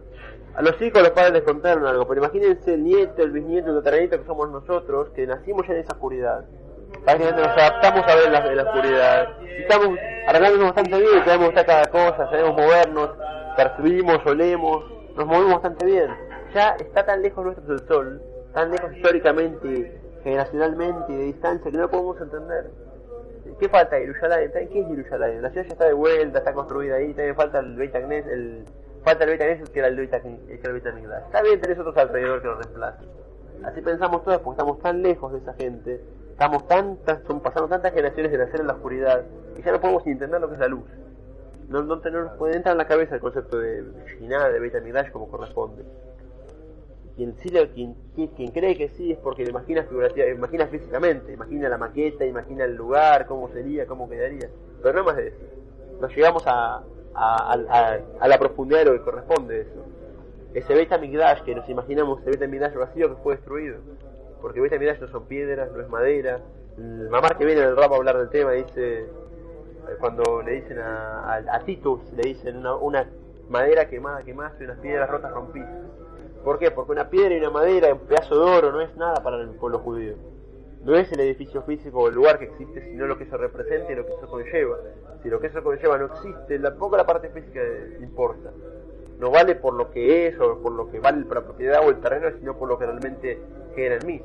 [0.56, 3.78] A los hijos los padres les contaron algo, pero imagínense el nieto, el bisnieto, el
[3.78, 6.46] tataranieto que somos nosotros, que nacimos ya en esa oscuridad.
[7.04, 9.30] Prácticamente nos adaptamos a ver la, la oscuridad.
[9.58, 13.10] Estamos arreglándonos bastante bien, sabemos estar cada cosa, sabemos movernos,
[13.56, 14.86] percibimos, olemos,
[15.16, 16.08] nos movemos bastante bien.
[16.54, 18.22] Ya está tan lejos nuestro del sol,
[18.54, 22.70] tan lejos históricamente, generacionalmente y de distancia que no podemos entender.
[23.60, 24.52] ¿Qué falta Yerushalayim?
[24.52, 25.42] ¿Qué es Yerushalayim?
[25.42, 28.66] La ciudad ya está de vuelta, está construida ahí, también falta el Beit Agnes, el
[29.04, 30.40] falta el Beit Agnes que era el Beit Agnes.
[31.26, 33.08] Está bien tenés otros alrededor que lo reemplacen.
[33.64, 37.94] Así pensamos todos porque estamos tan lejos de esa gente, estamos tantas, son pasando tantas
[37.94, 39.24] generaciones de nacer en la oscuridad
[39.58, 40.89] y ya no podemos entender lo que es la luz.
[41.70, 44.76] No, no, no nos puede entrar en la cabeza el concepto de Shiná, de Beit
[44.76, 45.84] Agnes como corresponde
[47.15, 47.96] quien sí quien,
[48.36, 52.65] quien, cree que sí es porque lo imagina figurativamente, imagina físicamente, imagina la maqueta, imagina
[52.65, 54.50] el lugar, cómo sería, cómo quedaría,
[54.82, 55.38] pero no más de eso.
[56.00, 56.82] Nos llegamos a,
[57.13, 59.86] a, la profundidad de lo que corresponde eso.
[60.54, 63.78] Ese Beit HaMikdash que nos imaginamos, ese Beit HaMikdash vacío que fue destruido,
[64.42, 66.40] porque Beit HaMikdash no son piedras, no es madera.
[66.78, 69.06] El mamá que viene en el rap a hablar del tema dice,
[70.00, 73.08] cuando le dicen a, a, Titus, le dicen una,
[73.50, 75.70] madera quemada, quemada y unas piedras rotas rompidas
[76.44, 76.72] ¿Por qué?
[76.72, 79.50] Porque una piedra y una madera, un pedazo de oro, no es nada para el
[79.50, 80.16] pueblo judío.
[80.84, 83.92] No es el edificio físico o el lugar que existe, sino lo que eso representa
[83.92, 84.78] y lo que eso conlleva.
[85.22, 87.62] Si lo que eso conlleva no existe, tampoco la parte física
[88.00, 88.50] importa.
[89.20, 92.00] No vale por lo que es o por lo que vale la propiedad o el
[92.00, 93.40] terreno, sino por lo que realmente
[93.76, 94.22] genera en mí.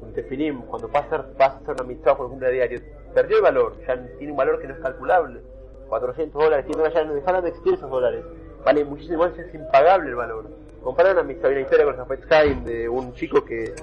[0.00, 2.80] Un tefilim, cuando pasa a hacer, a una mitzvah por ejemplo, a diario,
[3.14, 5.40] perdió el valor, ya tiene un valor que no es calculable.
[5.88, 8.24] 400 dólares, ya no dejaron de existir esos dólares
[8.64, 10.44] vale muchísimo es impagable el valor.
[10.82, 13.74] Compararon a mi una historia con Zafet Sky de un chico que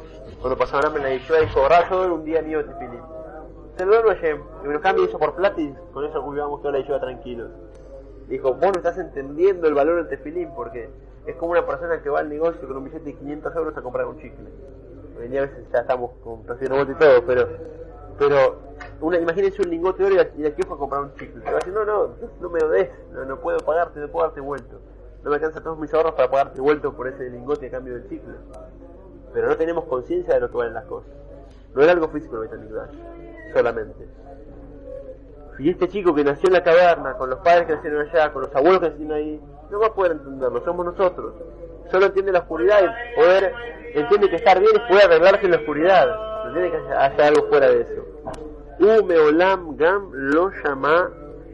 [0.42, 3.02] cuando pasaban hambre en la edición dijo, todo un día mío de Tefilín.
[3.78, 4.18] Se lo doy
[4.64, 5.62] y me lo cambia eso por plata
[5.94, 7.52] con eso cultivamos toda la edición tranquilos.
[8.28, 10.90] Dijo, vos no estás entendiendo el valor del tefilín porque
[11.26, 13.82] es como una persona que va al negocio con un billete de 500 euros a
[13.82, 14.50] comprar un chicle.
[15.20, 17.48] Hoy día a veces ya estamos con precio y todo, pero
[18.20, 18.58] pero
[19.00, 21.42] una, imagínense un lingote de oro y la, fue a comprar un chicle.
[21.46, 22.10] va a decir, no, no,
[22.42, 24.82] no me lo des, no, no puedo pagarte, no puedo darte vuelto.
[25.24, 28.10] No me alcanzan todos mis ahorros para pagarte vuelto por ese lingote a cambio del
[28.10, 28.34] chicle.
[29.34, 31.10] Pero no tenemos conciencia de lo que valen las cosas.
[31.74, 32.96] No es algo físico el Dash,
[33.54, 34.08] solamente.
[35.60, 38.44] Y este chico que nació en la caverna, con los padres que nacieron allá, con
[38.44, 41.34] los abuelos que nacieron ahí, no va a poder entenderlo, somos nosotros.
[41.92, 43.54] Solo entiende la oscuridad y poder,
[43.94, 46.08] entiende que estar bien es poder arreglarse en la oscuridad.
[46.46, 48.06] No tiene que hacer algo fuera de eso.
[48.80, 51.12] Ume olam gam lo llama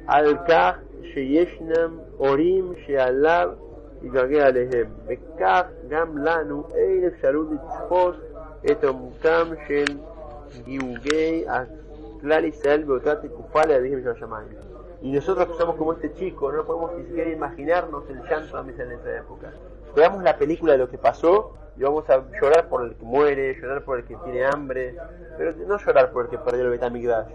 [0.07, 0.75] al kaj
[1.13, 3.55] sheyeshnam orim shealab
[4.03, 4.89] y cagué alejem.
[5.07, 8.15] Bekaj gam lanu eir shalud itzfos
[8.63, 9.97] etom kam shel
[10.65, 11.65] giugei a
[12.21, 14.03] klal Israel beotat kufale a dijem.
[15.05, 18.71] Y nosotros que somos como este chico, no podemos ni siquiera imaginarnos el llanto de
[18.71, 19.53] en esa época.
[19.95, 23.53] Veamos la película de lo que pasó y vamos a llorar por el que muere,
[23.53, 24.97] llorar por el que tiene hambre,
[25.37, 27.27] pero no llorar por el que perdió el Betamigdash,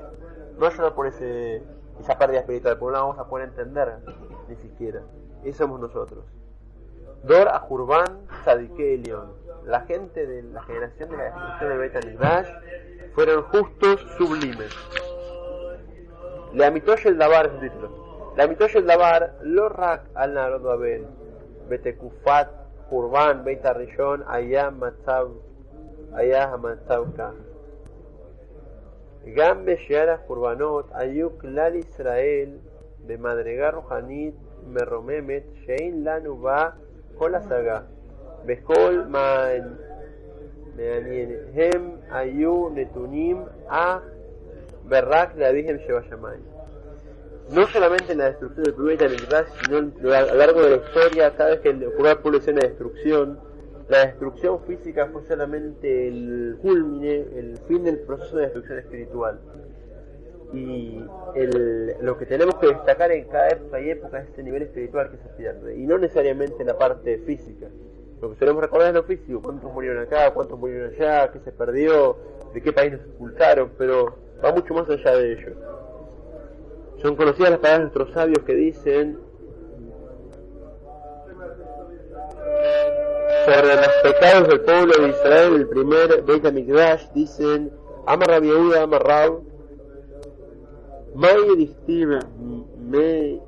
[0.59, 1.63] no llorar por ese,
[2.01, 3.99] esa pérdida espiritual, porque no la vamos a poder entender
[4.49, 5.03] ni siquiera.
[5.45, 6.25] Eso somos nosotros.
[7.23, 8.27] Dor a Jurban
[8.79, 9.33] Elion.
[9.65, 12.49] La gente de la generación de la destrucción de Beit HaMikdash
[13.15, 14.75] fueron justos sublimes.
[16.53, 17.91] Le amitoye el Dabar es el título.
[18.37, 20.79] El Dabar, lo rak al narodo
[21.69, 22.49] betekufat,
[22.91, 25.31] kurban, beta rishon, allá matzav,
[26.13, 27.33] allá matzav ka.
[29.27, 29.67] Gam
[30.27, 32.59] kurbanot, ayuk lal Israel,
[33.07, 34.35] de madregar rohanit,
[34.67, 36.75] merromemet, shein lanu ba,
[37.19, 37.87] kol asaga.
[38.47, 39.77] Bechol ma'en,
[40.77, 44.01] me'anien, hem ayu netunim, ah,
[44.91, 46.39] Berrak la Virgen Shebayamay.
[47.55, 51.33] No solamente en la destrucción del planeta Mikdash, sino a lo largo de la historia,
[51.37, 53.39] sabes que ocurrió pueblo es una destrucción.
[53.89, 59.41] La destrucción física fue solamente el culmine, el fin del proceso de destrucción espiritual.
[60.53, 61.03] Y
[62.01, 65.17] lo que tenemos que destacar en cada época y época es este nivel espiritual que
[65.17, 67.67] se pierde, y no necesariamente en la parte física.
[68.21, 71.53] Lo que solemos recordar es lo físico, cuántos murieron acá, cuántos murieron allá, qué se
[71.53, 72.17] perdió,
[72.53, 75.53] de qué país nos expulsaron, pero va mucho más allá de ello.
[77.03, 79.19] Son conocidas las palabras de nuestros sabios que dicen
[83.47, 86.45] sobre los pecados del pueblo de Israel, el primer Beit
[87.15, 87.73] dicen
[88.07, 89.41] Amarra Yehuda, Amarrab
[91.15, 92.19] May Dictiv
[92.79, 93.41] Me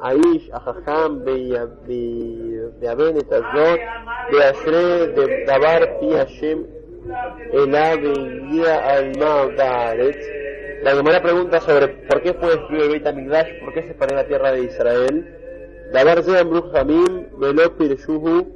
[0.00, 3.80] Aish, Ahajam, Beaben, Etazot,
[4.32, 6.66] Beashre, Dabar, Pi Hashem
[7.52, 8.12] el ave
[8.48, 10.18] guía al Nazaret.
[10.82, 14.10] La primera pregunta sobre por qué fue destruido el Beit HaMikdash, por qué se paró
[14.12, 15.26] en la tierra de Israel.
[15.92, 18.46] Dabar Zean Bruch Hamim, Velo Pirshuhu,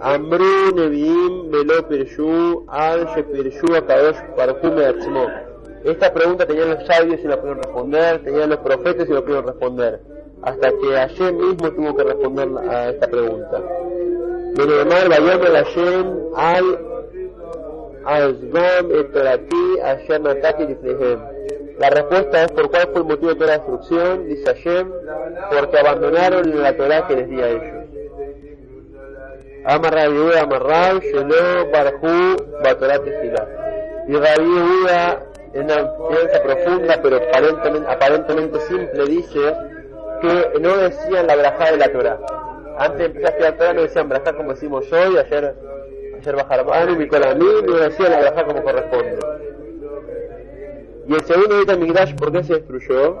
[0.00, 5.26] Amru Neviim, Velo Pirshu, Al Shepirshu, Akadosh Parhume Atzmo.
[5.84, 9.46] Esta pregunta tenían los sabios y la pudieron responder, tenían los profetas y la pudieron
[9.46, 10.00] responder,
[10.42, 13.62] hasta que ayer mismo tuvo que responder a esta pregunta.
[14.56, 16.66] Benemar Bayomer Hashem al
[18.04, 21.20] Azvam Etorati Hashem Ataki Lifnehem.
[21.78, 24.92] La respuesta es por cuál fue el motivo de toda la destrucción, dice Hashem,
[25.50, 27.82] porque abandonaron la Torah que les di a ellos.
[29.64, 33.02] Amar Rabbi Yehuda Amar Rab Shelo Barhu Batorat
[34.08, 35.22] Y Rabbi
[35.54, 37.20] en una enseñanza profunda pero
[37.88, 39.54] aparentemente, simple dice
[40.20, 42.18] que no decían la brajá de la Torah.
[42.78, 45.54] Antes de empezar a estudiar Torah no decían brajá como decimos hoy, ayer,
[46.18, 47.08] ayer bajaron Anu, mí
[47.66, 49.18] no decían la brajá como corresponde.
[51.08, 53.16] Y el segundo Beit Migdash, ¿por qué se destruyó?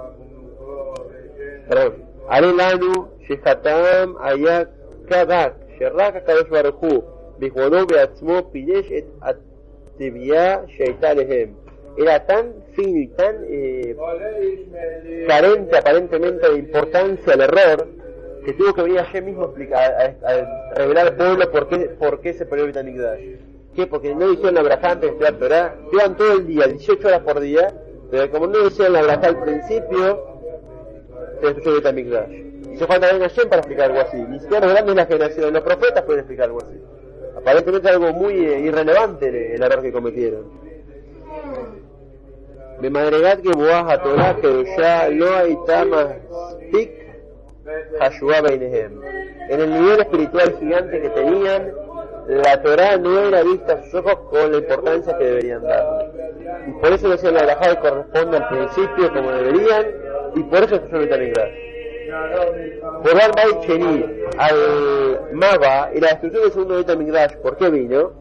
[1.68, 1.94] Perdón.
[2.28, 4.68] Arel Anu, Shehatam, Ayak,
[5.08, 7.04] Kadak, Sherrak, Kadosh Baruchu,
[7.38, 11.62] Bihwono, Beatzmo, Pidesh, Et Atevia, Sheita Lehem
[11.96, 13.96] era tan fino y tan eh,
[15.28, 17.88] carente aparentemente de importancia al error
[18.44, 21.76] que tuvo que venir Hashem mismo a, explicar, a, a, revelar al pueblo por qué,
[21.98, 23.36] por qué se perdió el Betamigdash.
[23.74, 23.86] ¿Qué?
[23.86, 25.74] Porque no hicieron la braja antes de estudiar Torah.
[25.84, 27.72] Estudiaban todo el día, 18 horas por día,
[28.10, 30.26] pero como no hicieron la braja al principio,
[31.40, 32.52] se destruyó el Betamigdash.
[32.74, 34.16] Hizo falta venir Hashem para explicar algo así.
[34.16, 36.80] Ni siquiera los grandes de la generación, los profetas pueden explicar algo así.
[37.36, 40.44] Aparentemente algo muy eh, irrelevante el, error que cometieron.
[42.80, 46.16] Me madregat que boas a Torah, que ya no hay tamas
[46.72, 47.01] pic
[47.64, 48.88] eh,
[49.48, 51.72] en el nivel espiritual gigante que tenían,
[52.26, 56.12] la Torah no era vista a sus ojos con la importancia que deberían dar.
[56.66, 59.86] Y por eso decían la Alajá corresponde al principio como deberían,
[60.34, 61.50] y por eso se suele migrar.
[63.02, 64.04] Por Arbaid Cheni
[64.38, 68.12] al Maba y la destrucción del segundo Beta Migdash, ¿por qué vino?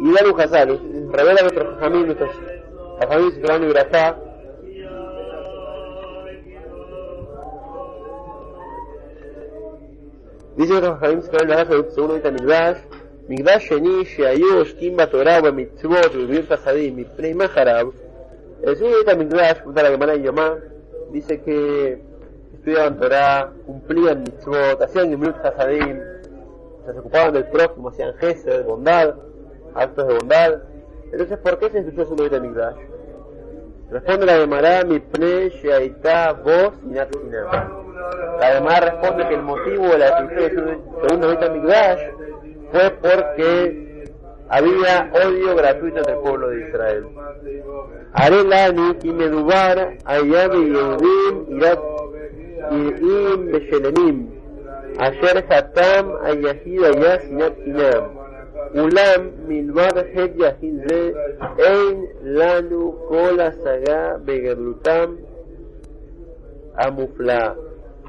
[0.00, 0.80] Y Danu Hazal
[1.12, 2.30] revela a nuestros familiares, nuestros
[2.98, 4.16] familiares y Grajá,
[10.56, 12.78] Dice los Jajamim según dice Migdash,
[13.28, 17.92] Migdash Sheni, Shayosh, Kimba Torah, Mitzvot, Vivir Pasadim, Miprei Maharab.
[18.62, 20.56] El segundo de Migdash, junto a la Gemara y Yomá,
[21.12, 22.00] dice que
[22.54, 26.00] estudiaban Torah, cumplían Mitzvot, hacían Gimlut Pasadim,
[26.86, 29.14] se ocupaban del prójimo, hacían gestos de bondad,
[29.74, 30.62] actos de bondad.
[31.12, 32.76] Entonces, ¿por qué se instituyó el segundo de Migdash?
[33.90, 37.85] Responde la Gemara, Miprei Shaitá, Vos, Minat Sinam.
[38.40, 42.00] Además responde que el motivo de la destrucción de su segundo Betamigdash
[42.72, 44.04] fue porque
[44.48, 47.06] había odio gratuito entre el pueblo de Israel.
[48.12, 51.80] Arelani y Medubar, Ayabi y Eudim, Irat
[52.70, 54.30] y Beshelenim,
[54.98, 58.26] Ayer Hatam, Ayahid, Ayah, Sinat, Inam.
[58.78, 61.10] אולם מלבד חטא יחיד זה
[61.58, 65.14] אין לנו כל השגה בגדלותם
[66.74, 67.50] המופלאה.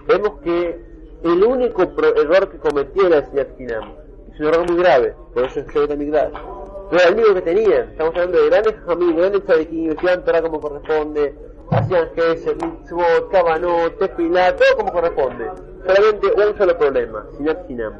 [0.08, 0.80] Vemos que
[1.24, 3.94] el único error que cometió la Sinat Kinam
[4.34, 6.32] es un error muy grave, por eso es que Migdash.
[6.32, 10.42] No era el único que tenían, estamos hablando de grandes amigos, grandes tzadikim, estudiaban Torah
[10.42, 11.36] como corresponde,
[11.72, 15.52] hacían Gesed, Mitzvot, Kabanot, Tefilá, todo como corresponde.
[15.86, 17.94] Solamente un solo problema, Sinat Kinam.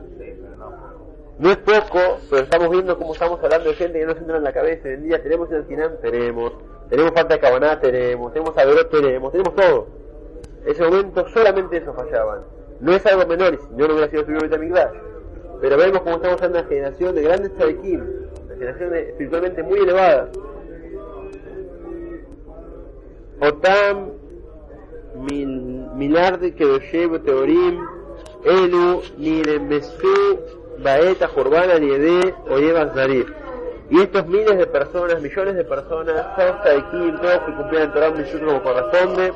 [1.40, 4.38] No es poco, pero estamos viendo cómo estamos hablando de gente que no se entra
[4.38, 4.90] en la cabeza.
[4.90, 6.54] En día tenemos el Sinam, tenemos.
[6.90, 8.34] Tenemos falta de Cabaná, tenemos.
[8.34, 9.32] Tenemos Averot, tenemos.
[9.32, 9.88] Tenemos todo.
[10.66, 12.42] Ese momento solamente eso fallaban.
[12.80, 14.94] No es algo menor, si no, no hubiera sido su Betamigdash.
[15.62, 18.02] Pero vemos cómo estamos en una generación de grandes tzadikim,
[18.46, 20.30] una generación espiritualmente muy elevada.
[23.40, 24.12] Otam
[25.96, 27.82] Milard Kedoshev Teorim
[28.44, 30.40] Elu Niremesu
[30.80, 33.34] Baeta Jurbana Niede Oyevas Darir.
[33.90, 38.44] Y estos miles de personas, millones de personas, todos tzadikim, todos que cumplían Torah Mishut
[38.44, 39.34] como corresponde,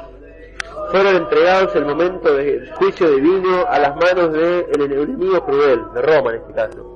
[0.91, 6.31] fueron entregados el momento del juicio divino a las manos del enemigo cruel, de Roma
[6.31, 6.91] en este caso.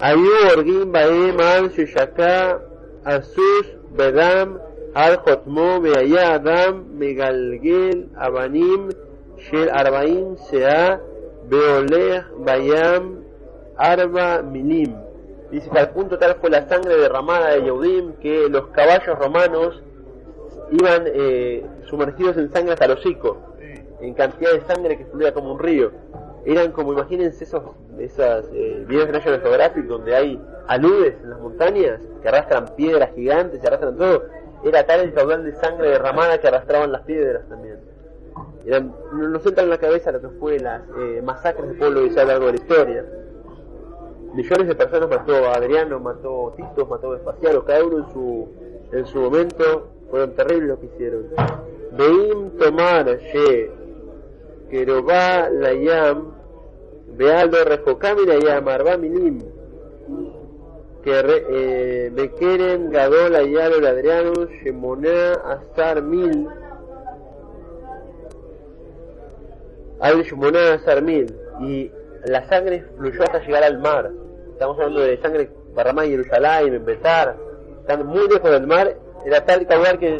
[0.00, 2.58] Ayu Orgim Baem Al Shushaka
[3.04, 4.58] Asus Bedam
[4.94, 8.88] Al Jotmo Beaya Adam Megalgel Abanim
[9.36, 10.98] Shel Arbaim Sea
[11.50, 13.24] Beoleh Bayam
[13.76, 14.96] Arba Milim.
[15.50, 19.82] Dice que al punto tal fue la sangre derramada de Yehudim que los caballos romanos
[20.70, 23.38] iban eh, sumergidos en sangre hasta el hocico,
[24.00, 25.90] en cantidad de sangre que fluía como un río.
[26.44, 27.62] Eran como, imagínense esos
[27.98, 33.10] esas, eh, videos de National Geographic donde hay aludes en las montañas que arrastran piedras
[33.14, 34.24] gigantes, que arrastran todo.
[34.64, 37.78] Era tal el caudal de sangre derramada que arrastraban las piedras también.
[38.64, 42.06] Eran, nos entra en la cabeza lo que fue las eh, masacres del pueblo de
[42.06, 43.04] Israel a lo largo de la historia.
[44.34, 48.48] Millones de personas mató a Adriano, mató Tito, mató a Vespasiano, cada uno en su,
[48.92, 51.26] en su momento fueron terribles lo que hicieron.
[51.92, 53.70] Beim tomar ye
[54.70, 56.32] querobá la yam
[57.16, 59.38] bealdo refocami la yam arba milim
[61.02, 66.48] que bekeren gadol ayalo ladriano shemoná asar mil
[70.00, 71.34] al shemoná asar mil.
[71.60, 71.90] Y
[72.24, 74.10] la sangre fluyó hasta llegar al mar.
[74.52, 77.36] Estamos hablando de sangre derramada en Jerusalén, en Betar.
[77.80, 80.16] Están muy lejos del mar era tal caudal que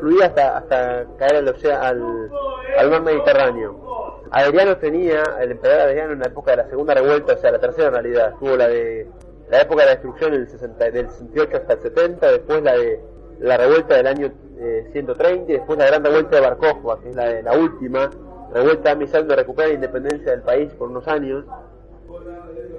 [0.00, 2.30] fluía hasta, hasta caer al, al,
[2.78, 4.20] al mar Mediterráneo.
[4.30, 7.58] Adriano tenía, el emperador Adriano en la época de la segunda revuelta, o sea, la
[7.58, 9.06] tercera en realidad, tuvo la de
[9.50, 13.00] la época de la destrucción del, 60, del 68 hasta el 70, después la de
[13.40, 17.16] la revuelta del año eh, 130 y después la gran revuelta de Barcojba, que es
[17.16, 18.10] la, de, la última,
[18.54, 21.44] revuelta misal de recuperar la independencia del país por unos años.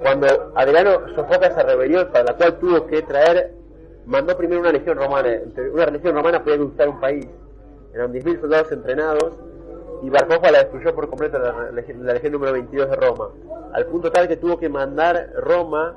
[0.02, 3.52] Cuando Adriano sofoca esa rebelión para la cual tuvo que traer
[4.06, 5.40] mandó primero una legión romana.
[5.72, 7.26] Una legión romana podía conquistar un país.
[7.94, 9.32] Eran 10.000 soldados entrenados
[10.02, 13.28] y Barcoja la destruyó por completo la, la legión número 22 de Roma.
[13.72, 15.94] Al punto tal que tuvo que mandar Roma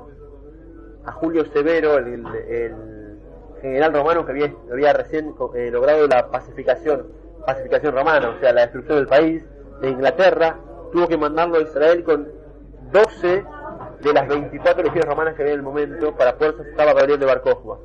[1.04, 3.18] a Julio Severo, el, el
[3.60, 7.08] general romano que había, había recién eh, logrado la pacificación,
[7.44, 9.42] pacificación romana, o sea, la destrucción del país,
[9.80, 10.56] de Inglaterra,
[10.92, 12.28] tuvo que mandarlo a Israel con
[12.92, 13.44] 12
[14.00, 17.20] de las 24 legiones romanas que había en el momento para poder sofocar la rebelión
[17.20, 17.78] de Barcojba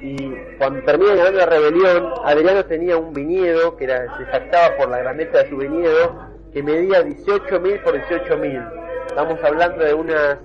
[0.00, 4.88] y cuando termina ganando la rebelión, Adriano tenía un viñedo que era, se jactaba por
[4.88, 9.06] la grandeza de su viñedo, que medía 18.000 por 18.000.
[9.08, 10.38] Estamos hablando de unas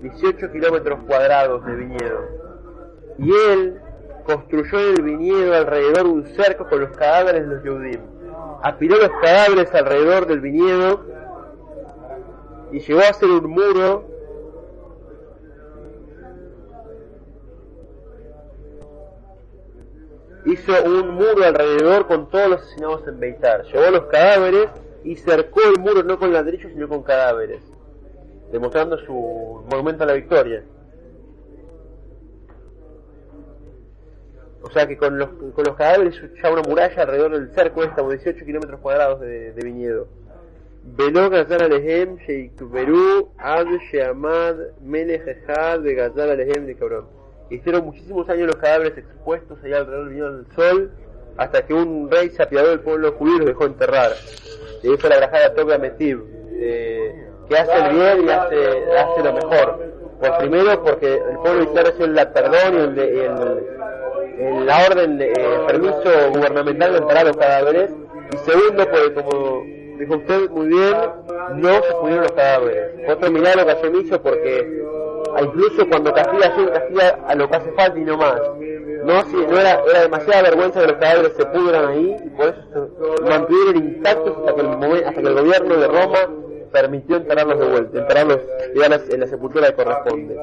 [0.00, 2.28] 18 kilómetros cuadrados de viñedo.
[3.18, 3.80] Y él
[4.24, 8.00] construyó el viñedo alrededor un cerco con los cadáveres de los Yehudim.
[8.62, 11.04] Apiló los cadáveres alrededor del viñedo
[12.70, 14.11] y llegó a hacer un muro
[20.62, 23.64] hizo un muro alrededor con todos los asesinados en Beitar.
[23.64, 24.68] Llevó los cadáveres
[25.04, 27.60] y cercó el muro no con ladrillos sino con cadáveres,
[28.52, 30.62] demostrando su monumento a la victoria.
[34.62, 38.06] O sea que con los, con los cadáveres ya una muralla alrededor del cerco esta,
[38.06, 40.06] 18 kilómetros cuadrados de, de viñedo.
[40.96, 47.21] ולא גזר עליהם שיקברו עד שעמד מלך אחד וגזר de לקברון.
[47.50, 50.90] Hicieron muchísimos años los cadáveres expuestos allá alrededor del viñedo del sol,
[51.36, 54.12] hasta que un rey se del pueblo judío y los dejó enterrar.
[54.82, 56.22] Le hizo la brajada Toga Metib,
[56.54, 59.92] eh, que hace el bien y hace, lo mejor.
[60.18, 63.18] Pues primero porque el pueblo israelí recibe la perdón y el, el,
[64.38, 67.90] el, la orden, de, eh, permiso gubernamental de enterrar los cadáveres.
[68.32, 69.64] Y segundo porque como
[69.98, 70.94] dijo usted muy bien,
[71.56, 73.10] no se pudieron los cadáveres.
[73.10, 74.84] Otro milagro que hizo porque
[75.40, 78.40] incluso cuando castiga Hashem castiga a lo que hace falta y no más.
[79.04, 82.48] No, si, no era, era demasiada vergüenza que los cadáveres se pudran ahí y por
[82.48, 86.28] eso se mantuvieron intactos hasta que el, hasta que el gobierno de Roma
[86.72, 88.40] permitió enterrarlos de vuelta, enterrarlos
[88.74, 90.34] digamos, en la sepultura que corresponde.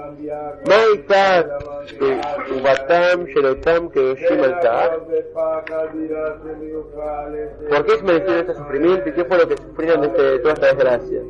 [7.69, 10.53] ¿Por qué es merecido este sufrimiento y qué fue lo que sufrieron de este, toda
[10.53, 11.21] esta desgracia?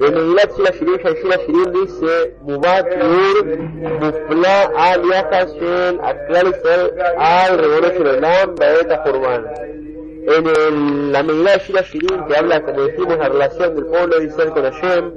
[0.00, 3.44] En Megilat Shira Shirim, Shira Shirim dice, Mubat Nur,
[4.00, 6.86] Mufla al Yahashem, Aklal Israel,
[7.18, 9.42] al Rebono Shalom, Baeta Furman
[10.24, 14.26] en el, la Megillah Shira Shirin, que habla, como decimos, la relación del pueblo de
[14.26, 15.14] Israel con Hashem,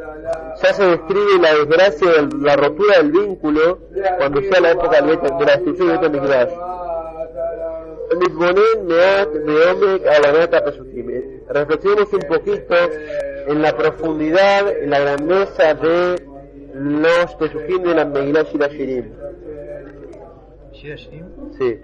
[0.63, 3.79] ya se describe la desgracia, de la rotura del vínculo,
[4.17, 6.49] cuando sea la época de la destrucción de Mikdash.
[11.47, 12.75] Reflexionemos un poquito
[13.47, 16.25] en la profundidad, en la grandeza de
[16.73, 19.11] los Pesujim de la Megillah Shira Shirim.
[20.71, 21.25] ¿Shira Shirim?
[21.57, 21.79] Sí.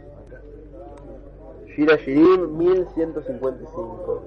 [1.75, 4.23] Shira Shirim 1155.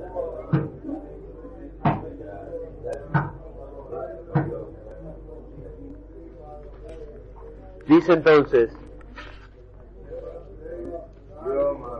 [7.86, 8.70] Dice entonces,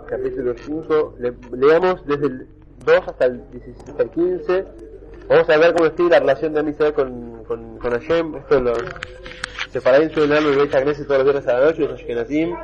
[0.06, 2.48] capítulo 5, le, leamos desde el
[2.84, 4.64] 2 hasta el, 16, hasta el 15.
[5.28, 8.36] Vamos a ver cómo está la relación de Amisad con, con, con Hashem.
[8.36, 8.72] Esto lo
[9.70, 12.54] separé en su enano y Beit Agneses todos los viernes a la noche, los Ashkenazim.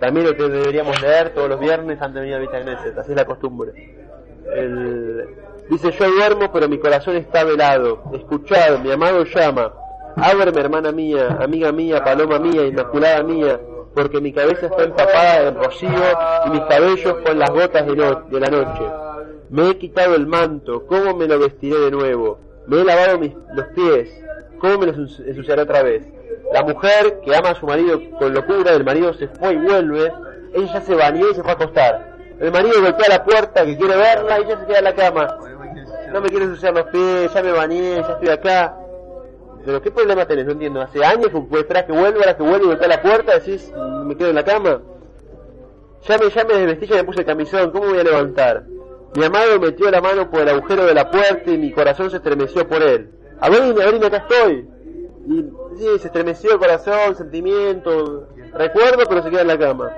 [0.00, 3.12] También lo que deberíamos leer todos los viernes antes de venir a Beit Agneset, así
[3.12, 3.72] es la costumbre.
[5.70, 8.02] Dice, yo duermo, pero mi corazón está velado.
[8.14, 9.72] Escuchad, mi amado llama.
[10.16, 13.60] Ábreme, hermana mía, amiga mía, paloma mía, inmaculada mía,
[13.94, 15.90] porque mi cabeza está empapada de rocío
[16.46, 19.07] y mis cabellos con las gotas de la noche.
[19.50, 22.38] Me he quitado el manto, ¿cómo me lo vestiré de nuevo?
[22.66, 24.08] Me he lavado mis, los pies,
[24.58, 26.06] ¿cómo me los ensuciaré otra vez?
[26.52, 30.12] La mujer que ama a su marido con locura, el marido se fue y vuelve,
[30.52, 32.16] ella se bañó y se fue a acostar.
[32.38, 35.38] El marido golpea la puerta que quiere verla y ella se queda en la cama.
[36.12, 38.76] No me quiere ensuciar los pies, ya me bañé, ya estoy acá.
[39.64, 40.44] Pero ¿qué problema tenés?
[40.46, 40.80] No entiendo.
[40.82, 43.72] Hace años que esperar que vuelva, ahora que vuelve y golpea la puerta, decís,
[44.04, 44.80] me quedo en la cama.
[46.06, 48.64] Ya me, ya me desvestí, ya me puse el camisón, ¿cómo voy a levantar?
[49.16, 52.16] Mi amado metió la mano por el agujero de la puerta y mi corazón se
[52.16, 53.10] estremeció por él.
[53.40, 54.68] Abrime, abrime, acá estoy.
[55.26, 55.44] Y
[55.76, 59.92] sí, se estremeció el corazón, sentimiento, recuerdo, pero se queda en la cama.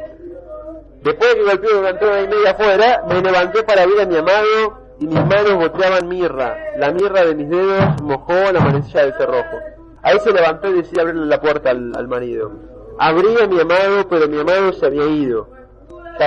[1.02, 4.16] Después de que golpeó durante una y media afuera, me levanté para ver a mi
[4.16, 6.58] amado y mis manos goteaban mirra.
[6.76, 9.56] La mirra de mis dedos mojó la manecilla del cerrojo.
[10.02, 12.52] Ahí se levantó y decidió abrirle la puerta al, marido.
[12.98, 15.48] Abrí a mi amado, pero mi amado se había ido.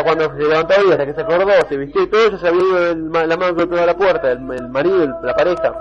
[0.01, 2.61] Cuando se levantó y hasta que se acordó, se vistió y todo, ya se había
[2.61, 5.75] ido la mano que golpeó la puerta, el, el marido, la pareja.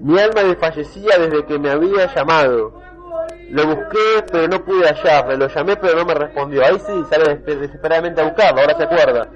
[0.00, 2.80] Mi alma desfallecía desde que me había llamado.
[3.50, 5.36] Lo busqué, pero no pude hallarle.
[5.36, 6.64] Lo llamé, pero no me respondió.
[6.64, 9.28] Ahí sí, sale desesperadamente a buscarlo, ahora se acuerda.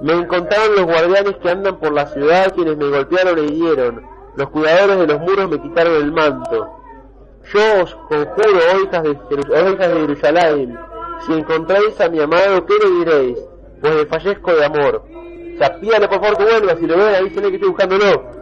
[0.00, 4.02] Me encontraron los guardianes que andan por la ciudad, quienes me golpearon e hirieron.
[4.36, 6.76] Los cuidadores de los muros me quitaron el manto.
[7.52, 9.18] Yo os conjuro, oh de,
[9.50, 10.78] oh de Jerusalén,
[11.26, 13.38] si encontráis a mi amado, ¿qué le diréis?
[13.80, 15.04] Pues desfallezco de amor.
[15.54, 18.40] O sea, pídale por favor que vuelva, si lo ven, avísenle que estoy buscándolo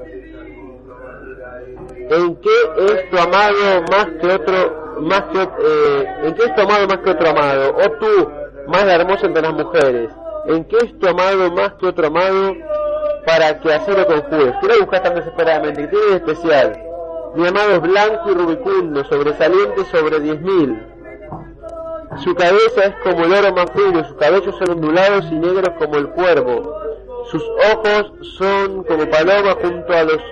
[2.11, 6.87] en qué es tu amado más que otro, más eh, en qué es tu amado
[6.87, 8.31] más que otro amado, o tú,
[8.67, 10.11] más la hermosa entre las mujeres,
[10.47, 12.55] en qué es tu amado más que otro amado,
[13.27, 14.55] para que así lo conjugues.
[14.61, 15.83] ¿Qué lo buscas tan desesperadamente?
[15.83, 16.83] ¿Qué tiene especial?
[17.35, 20.83] Mi amado es blanco y rubicundo, sobresaliente sobre diez mil.
[22.17, 25.97] Su cabeza es como el oro más puro, sus cabellos son ondulados y negros como
[25.97, 26.75] el cuervo.
[27.31, 27.43] Sus
[27.73, 30.23] ojos son como palomas junto a los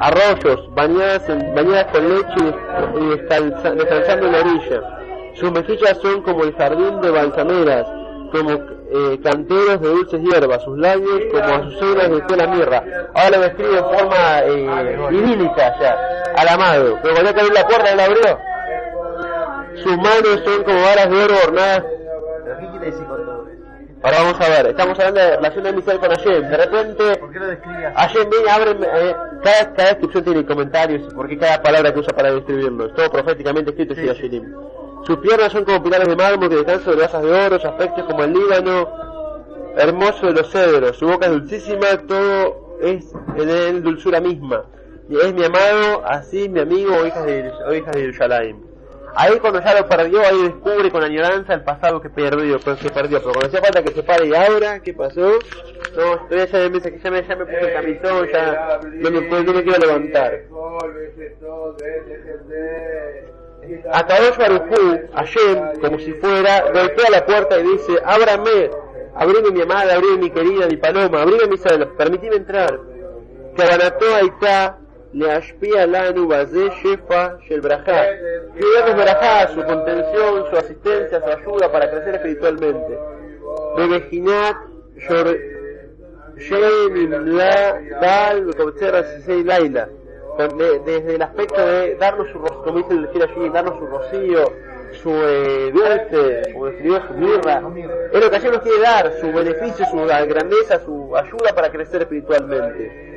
[0.00, 2.54] arroyos, bañadas, bañadas con leche
[3.00, 5.00] y descansando en la orilla.
[5.34, 7.86] Sus mejillas son como el jardín de balsameras,
[8.32, 12.82] como eh, canteros de dulces hierbas, sus labios como azucenas de tela mirra.
[13.14, 15.96] Ahora lo describe de forma eh, idílica ya,
[16.36, 16.98] al amado.
[17.00, 18.49] Pero cuando abrió la puerta, él abrió.
[19.82, 21.84] Sus manos son como varas de oro ornadas.
[22.44, 23.60] ¿Pero qué quiere decir con todo eso?
[24.02, 26.48] Ahora vamos a ver, estamos hablando de relación de amistad con Hashem.
[26.48, 27.96] De repente, ¿Por qué lo describe así?
[27.96, 32.32] Hashem viene, abre, eh, cada, cada descripción tiene comentarios, porque cada palabra que usa para
[32.32, 32.86] describirlo.
[32.86, 34.06] Es todo proféticamente escrito, Sí.
[34.06, 34.54] Hashem.
[35.04, 38.00] Sus piernas son como pilares de mármol que descansan sobre asas de oro, su aspecto
[38.00, 38.88] es como el Líbano,
[39.76, 44.64] hermoso de los cedros, su boca es dulcísima, todo es en él dulzura misma.
[45.10, 48.69] Y es mi amado, así mi amigo, o hijas de, o hijas de Jerusalén.
[49.14, 52.90] Ahí cuando ya lo perdió, ahí descubre con añoranza el pasado que perdió, pues, que
[52.90, 53.18] perdió.
[53.20, 55.38] Pero cuando hacía falta que se pare y ahora, ¿qué pasó?
[55.96, 59.20] No, estoy ya me que ya me, ya me puse el camisón, ya no me,
[59.20, 60.40] no me quiero levantar.
[63.92, 68.70] Akadosh Barujú, Hashem, como si fuera, golpea la puerta y dice, ábrame,
[69.14, 72.80] abrime mi amada, abrime mi querida, mi paloma, abrime mi sala, permitime entrar.
[73.56, 74.78] Cabanatoa está
[75.12, 78.04] Leashpia Lanu Bazé Shefa Shelbrajá.
[78.54, 82.98] Que Dios Barajá, su contención, su asistencia, su ayuda para crecer espiritualmente.
[83.76, 84.56] Bebejinat
[87.26, 88.54] La Dal
[89.44, 89.88] Laila.
[90.86, 94.52] Desde el aspecto de darnos su rocío, como dice el decir allí, darnos su rocío,
[95.02, 97.62] su eh, dulce, como escribió su mirra,
[98.12, 102.02] es lo que ayer nos quiere dar, su beneficio, su grandeza, su ayuda para crecer
[102.02, 103.09] espiritualmente.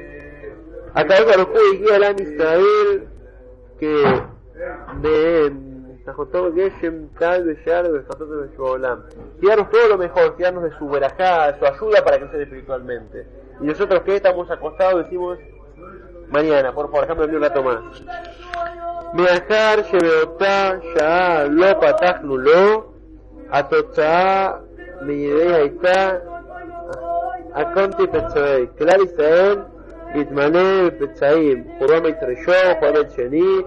[0.94, 3.08] Acá Baruj guía al Israel
[3.80, 4.24] que
[5.02, 5.52] de
[6.06, 7.56] Tajotov Geshem Tal de
[8.56, 9.04] Shuolam.
[9.42, 13.26] Todo lo mejor, de su verajá, de su ayuda para crecer espiritualmente.
[13.60, 15.40] Y nosotros que estamos acostados decimos,
[16.30, 17.80] mañana, por, por ejemplo, un rato más.
[30.16, 33.62] יתמלא בפצעים, חורם את ראשו, חורם את שני,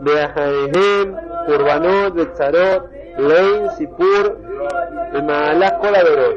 [0.00, 1.14] מאחריהם
[1.46, 2.82] קורבנות וצרות,
[3.18, 4.22] לין, סיפור,
[5.12, 6.34] במהלך כל הדורות.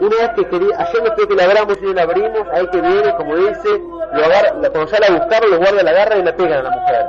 [0.00, 3.14] Una vez que quería, ayer después que la abramos y la abrimos, ahí que viene,
[3.18, 3.68] como dice,
[4.14, 6.70] lo agarra, cuando ya la buscaron, los guardias la agarran y la pegan a la
[6.70, 7.06] mujer.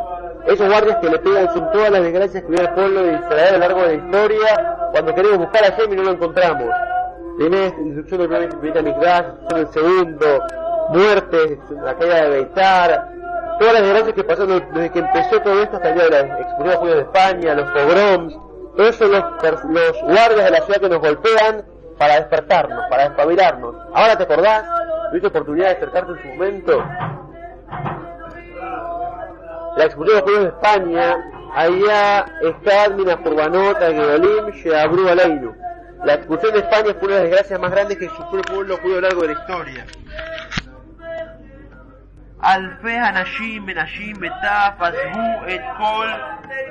[0.48, 3.48] Esos guardias que le pegan son todas las desgracias que hubiera el pueblo de Israel
[3.48, 4.78] a lo largo de la historia.
[4.92, 6.70] Cuando queremos buscar a Yemi no lo encontramos.
[7.38, 10.44] Tiene instrucción del primer Mikdash, instrucción del segundo,
[10.92, 13.10] muertes, la caída de Beitar,
[13.60, 16.20] todas las desgracias que pasaron desde que empezó todo esto hasta el día de la
[16.40, 18.38] expulsión de judíos de España, los pogroms,
[18.76, 21.66] todos son los, los guardias de la ciudad que nos golpean
[21.98, 23.76] para despertarnos, para despabilarnos.
[23.94, 24.64] Ahora te acordás,
[25.10, 26.84] tuviste oportunidad de acercarte en su momento.
[29.78, 35.56] La expulsión de judíos de España, allá está Mina Furbanota, Geolim, Sheabru Aleinu.
[36.04, 38.78] La expulsión de España fue una de las desgracias más grandes que sufrió el pueblo
[38.78, 39.86] judío a lo largo de la historia.
[42.44, 42.98] אלפי
[43.68, 46.08] ונשים וטף עזבו את כל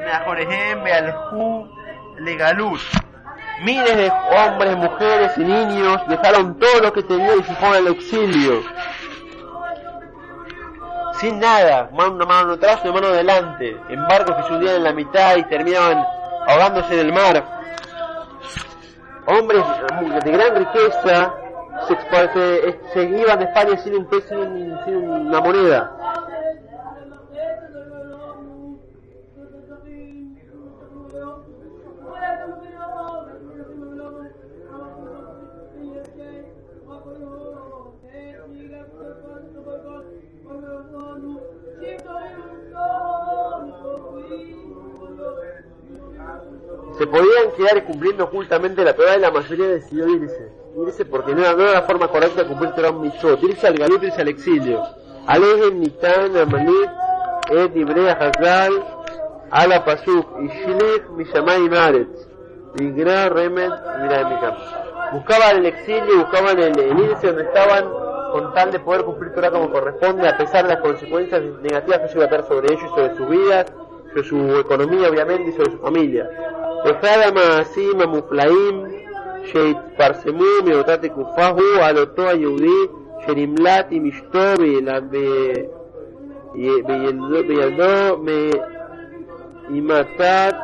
[0.07, 1.67] מאחוריהם והלכו
[2.19, 2.81] לגלות.
[3.63, 7.89] Miles de hombres, mujeres y niños dejaron todo lo que tenían y se fueron al
[7.89, 8.63] auxilio.
[11.21, 14.95] Sin nada, una mano atrás, una mano adelante, en barcos que se hundían en la
[14.95, 16.03] mitad y terminaban
[16.49, 17.45] ahogándose en el mar.
[19.27, 19.63] Hombres
[20.25, 21.35] de gran riqueza
[21.87, 21.97] se,
[22.33, 25.97] se, se iban de España sin un peso, sin, sin una moneda.
[47.01, 51.43] se podían quedar cumpliendo ocultamente la Torah y la mayoría decidió irse irse porque no,
[51.43, 54.83] no era la forma correcta de cumplir Torah Mitzvot, irse al galut, irse al exilio.
[55.27, 56.91] Alejen Mitan, Amalit,
[57.51, 58.73] Ed Ibrea Hazal,
[59.51, 62.29] Ala Pasuk, Ishilech Mishamay Maretz,
[62.79, 64.57] Migra Remet, Mira
[65.13, 67.85] Buscaban el exilio, buscaban el, el, irse donde estaban
[68.33, 72.09] con tal de poder cumplir Torah como corresponde, a pesar de las consecuencias negativas que
[72.09, 73.67] se iba a tener sobre ellos y sobre sus vidas,
[74.09, 76.31] sobre su economía obviamente y sobre su familia.
[76.85, 79.00] Maasim, Muflaim,
[79.49, 82.91] Sheit Parsemu, meotate kufahu, alotoa yudi,
[83.25, 85.01] sherimlati mishtobi la
[87.49, 88.51] meyendo me
[89.71, 90.55] imatatir,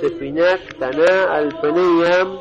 [0.00, 0.60] sepinak,
[1.30, 2.38] al feneiyam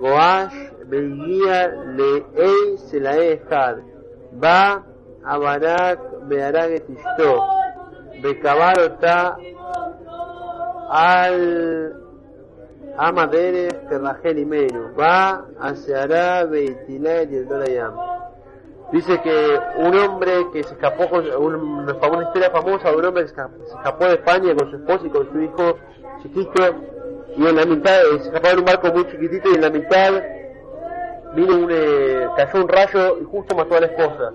[0.00, 0.58] Goash,
[0.88, 3.76] meigia le ey se la echad,
[4.32, 4.82] ba
[5.24, 7.40] a barak mearagetishtoh,
[8.22, 9.36] becabarota
[10.92, 11.96] al
[12.98, 17.94] a Madere Ferrajel y Menos, va hacia Arabe y Tilá y el Dolayam.
[18.92, 23.22] Dice que un hombre que se escapó, con, un, una historia famosa de un hombre
[23.22, 23.34] que se
[23.74, 25.78] escapó de España con su esposa y con su hijo
[26.22, 26.62] chiquito,
[27.38, 29.70] y en la mitad, eh, se escapó en un barco muy chiquitito y en la
[29.70, 30.22] mitad
[31.34, 34.32] vino un, eh, cayó un rayo y justo mató a la esposa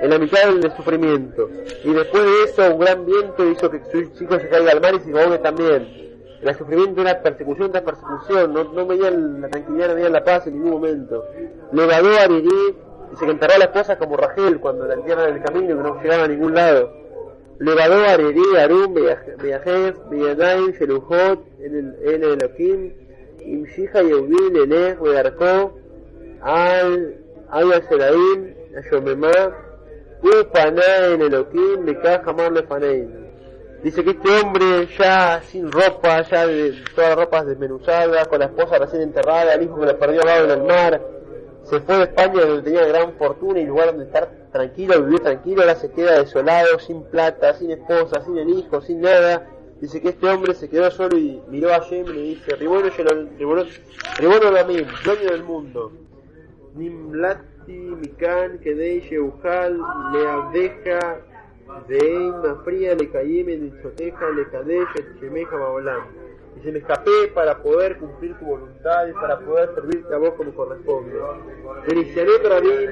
[0.00, 1.48] en la mitad del sufrimiento.
[1.84, 4.94] Y después de eso un gran viento hizo que su chico se caiga al mar
[4.94, 6.06] y se ahogue también.
[6.42, 8.52] El sufrimiento era persecución tras persecución.
[8.52, 11.24] No, no veían la tranquilidad no veían la paz en ningún momento.
[11.72, 12.76] Levadó a Arirí
[13.12, 15.74] y se enterró a la esposa como Rachel cuando la entierran en el camino y
[15.74, 16.92] no llegaba a ningún lado.
[17.58, 22.92] Levadó a Arirí, Arum, Beyajef, Beyadaim, Shelujot, el Elohim,
[23.40, 25.78] Imshija Yehudí, Lelech, Bedarko,
[26.42, 27.16] al
[27.48, 29.30] Aya Seraim, Ayomemá,
[33.82, 38.46] Dice que este hombre ya sin ropa, ya de todas las ropas desmenuzadas, con la
[38.46, 41.00] esposa recién enterrada, el hijo que le perdió al lado en el mar,
[41.62, 45.62] se fue de España donde tenía gran fortuna y lugar donde estar tranquilo, vivir tranquilo,
[45.62, 49.46] ahora se queda desolado, sin plata, sin esposa, sin el hijo, sin nada.
[49.80, 52.88] Dice que este hombre se quedó solo y miró a Jem y le dice, Ribono
[54.18, 55.92] Ribono Lamim, dueño del mundo.
[57.66, 59.74] Nimlati Mikan Kedei Sheuhal
[60.12, 61.00] Leabdeja
[61.88, 66.02] Dein Mafria Le Kayeme Dichoteja Le Kadesh Shemeja Baolam.
[66.54, 70.54] Dice, me escapé para poder cumplir tu voluntad y para poder servirte a vos como
[70.54, 71.12] corresponde.
[71.86, 72.90] Benicianet Rabin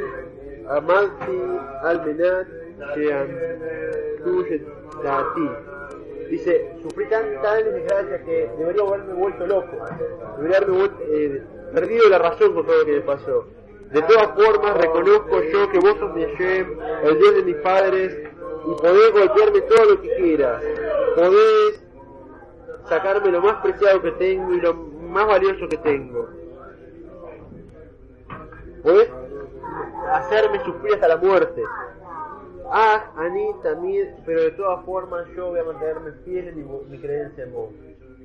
[0.68, 1.40] Amalti
[1.82, 2.46] Almenat
[2.94, 5.50] Sheantuyetati.
[6.28, 9.78] Dice, sufrí tanta desgracia que debería haberme vuelto loco.
[10.36, 13.46] Debería haberme vuelto, eh, perdido la razón con todo lo que me pasó.
[13.94, 18.28] De todas formas, reconozco yo que vos sos mi Hashem, el Dios de mis padres,
[18.66, 20.62] y podés golpearme todo lo que quieras.
[21.14, 21.80] Podés
[22.88, 26.28] sacarme lo más preciado que tengo y lo más valioso que tengo.
[28.82, 29.12] Podés
[30.10, 31.62] hacerme sufrir hasta la muerte.
[32.72, 36.98] Ah, Ani también, pero de todas formas yo voy a mantenerme fiel en mi, mi
[36.98, 37.70] creencia en vos.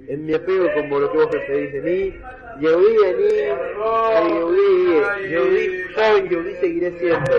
[0.08, 2.20] En mi apego como lo que vos pedís de mí.
[2.60, 2.96] Yehudí,
[4.16, 7.32] Ani, Yehudí, Yehudí soy, Yehudí seguiré siendo.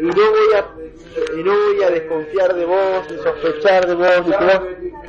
[0.00, 4.26] Y no voy a, y no voy a desconfiar de vos, ni sospechar de vos,
[4.26, 4.60] ni, que vos,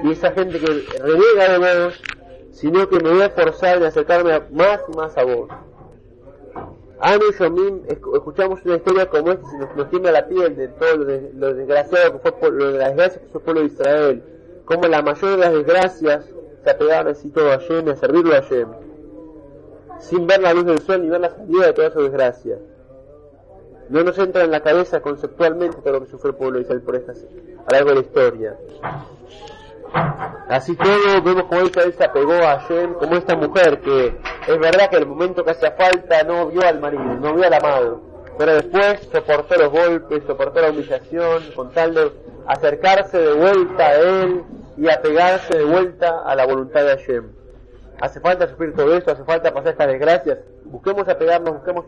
[0.04, 0.66] ni esa gente que
[1.04, 2.02] renega de vos,
[2.52, 5.50] sino que me voy a esforzar en acercarme más y más a vos.
[7.00, 10.56] Anu y Yomim, esc- escuchamos una historia como esta y nos, nos tiembla la piel
[10.56, 13.40] de todo lo, de- lo desgraciado que fue por, lo de las desgracias que fue
[13.40, 14.24] el pueblo de Israel,
[14.66, 16.26] como la mayor de las desgracias
[16.72, 18.70] apegaron así todo a Yem y a servirlo a Yem,
[19.99, 22.57] sin ver la luz del sol ni ver la salida de toda su desgracia.
[23.89, 26.82] No nos entra en la cabeza conceptualmente todo lo que sufrió el pueblo de Israel
[26.82, 28.57] por estas, a lo largo de la historia.
[30.49, 34.89] Así todo vemos como Israel se apegó a Hashem, como esta mujer que es verdad
[34.89, 38.01] que en el momento que hacía falta no vio al marido, no vio al amado,
[38.38, 42.11] pero después soportó los golpes, soportó la humillación, con tal de
[42.45, 44.43] acercarse de vuelta a él
[44.78, 47.32] y apegarse de vuelta a la voluntad de Hashem.
[48.00, 50.40] Hace falta sufrir todo esto, hace falta pasar estas desgracias.
[50.66, 51.86] Busquemos apegarnos, busquemos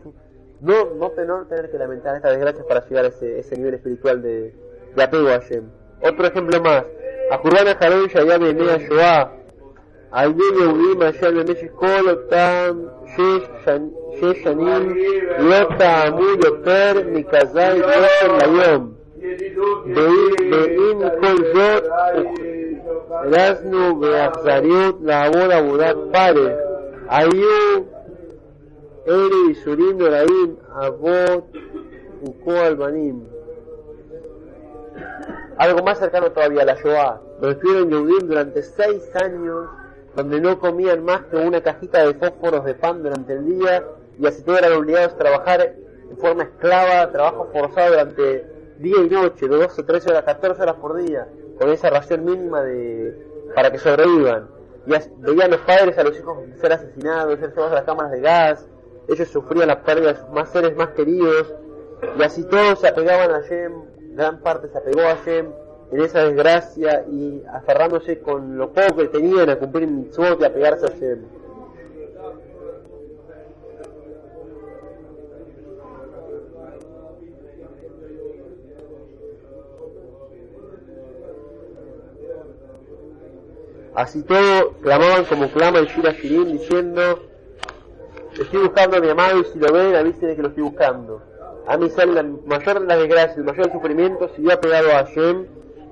[0.60, 4.54] no, no, tener que lamentar estas desgracias para llegar a ese, nivel espiritual de,
[5.02, 5.64] apego a Hashem.
[6.02, 6.84] Otro ejemplo más.
[7.30, 8.10] A Jurana Jarón
[23.26, 26.56] Erasmo Beazariot Labor Abudat Pare,
[27.08, 27.86] Ayú,
[29.06, 31.44] Eri Surim Doraim, Abot
[32.22, 33.24] Uco Albanim.
[35.58, 39.68] Algo más cercano todavía a la Shoah, donde estuvieron Yehudim durante seis años,
[40.16, 43.84] donde no comían más que una cajita de fósforos de pan durante el día
[44.18, 45.74] y así todos eran obligados a trabajar
[46.10, 48.46] en forma esclava, trabajo forzado durante
[48.78, 51.26] día y noche, de 12, 13 horas, 14 horas por día
[51.60, 53.14] con esa ración mínima de
[53.54, 54.48] para que sobrevivan.
[54.86, 58.20] Y veían los padres a los hijos ser asesinados, ser llevados a las cámaras de
[58.22, 58.66] gas,
[59.08, 61.52] ellos sufrían la pérdida de sus más seres más queridos,
[62.18, 63.72] y así todos se apegaban a Yem,
[64.14, 65.52] gran parte se apegó a Yem
[65.92, 70.54] en esa desgracia y aferrándose con lo poco que tenían a cumplir mitzvot y a
[70.54, 71.26] pegarse a Yem.
[83.94, 87.20] Así todo, clamaban como clama el Shira Shirin diciendo,
[88.38, 91.22] estoy buscando a mi amado y si lo ven avísenme que lo estoy buscando.
[91.66, 95.46] A mí sale la mayor de las desgracias, el mayor sufrimiento, siguió apegado a Hashem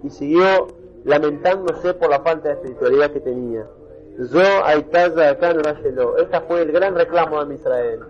[0.04, 0.68] y siguió
[1.04, 3.66] lamentándose por la falta de espiritualidad que tenía.
[4.26, 6.16] Zo aitaza acá no.
[6.16, 8.00] Este fue el gran reclamo de Israel,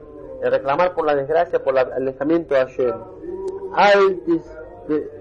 [0.42, 2.94] el reclamar por la desgracia, por el alejamiento de Hashem.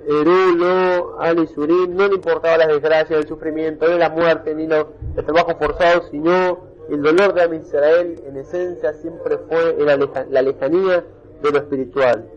[0.07, 5.25] Erulo, Alisurim, no le importaba las desgracias, el sufrimiento, ni la muerte, ni los, el
[5.25, 6.59] trabajo forzado, sino
[6.89, 11.03] el dolor de Am Israel, en esencia, siempre fue la, leja, la lejanía
[11.41, 12.29] de lo espiritual.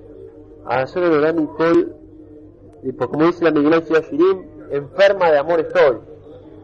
[0.66, 1.94] A solo y Col,
[2.82, 5.98] y por como dice la Miguel Shirim, enferma de amor estoy.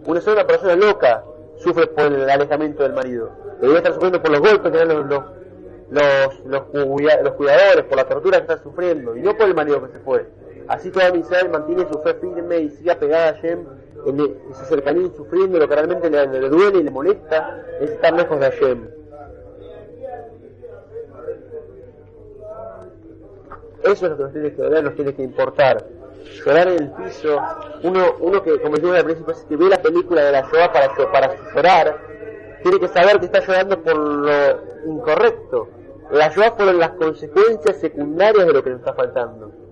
[0.07, 1.25] Una sola persona loca
[1.59, 3.31] sufre por el alejamiento del marido.
[3.61, 5.25] Debería estar sufriendo por los golpes que dan los, los,
[5.91, 9.93] los, los, cuidadores, por la tortura que está sufriendo, y no por el marido que
[9.93, 10.27] se fue.
[10.69, 13.65] Así toda Israel mantiene su fe firme y sigue apegada a Hashem
[14.07, 18.13] en ese cercanía sufriendo lo que realmente le, le, duele y le molesta es estar
[18.13, 18.89] lejos de Hashem.
[23.85, 25.85] Eso es lo que nos tiene que doler, nos tiene que importar.
[26.45, 27.41] Llorar en el piso,
[27.85, 30.73] uno, uno que, como decía al principio, es que ve la película de la Shoah
[30.73, 31.99] para, para llorar,
[32.63, 34.31] tiene que saber que está llorando por lo
[34.87, 35.69] incorrecto.
[36.11, 39.66] La Shoah fueron las consecuencias secundarias de lo que nos está faltando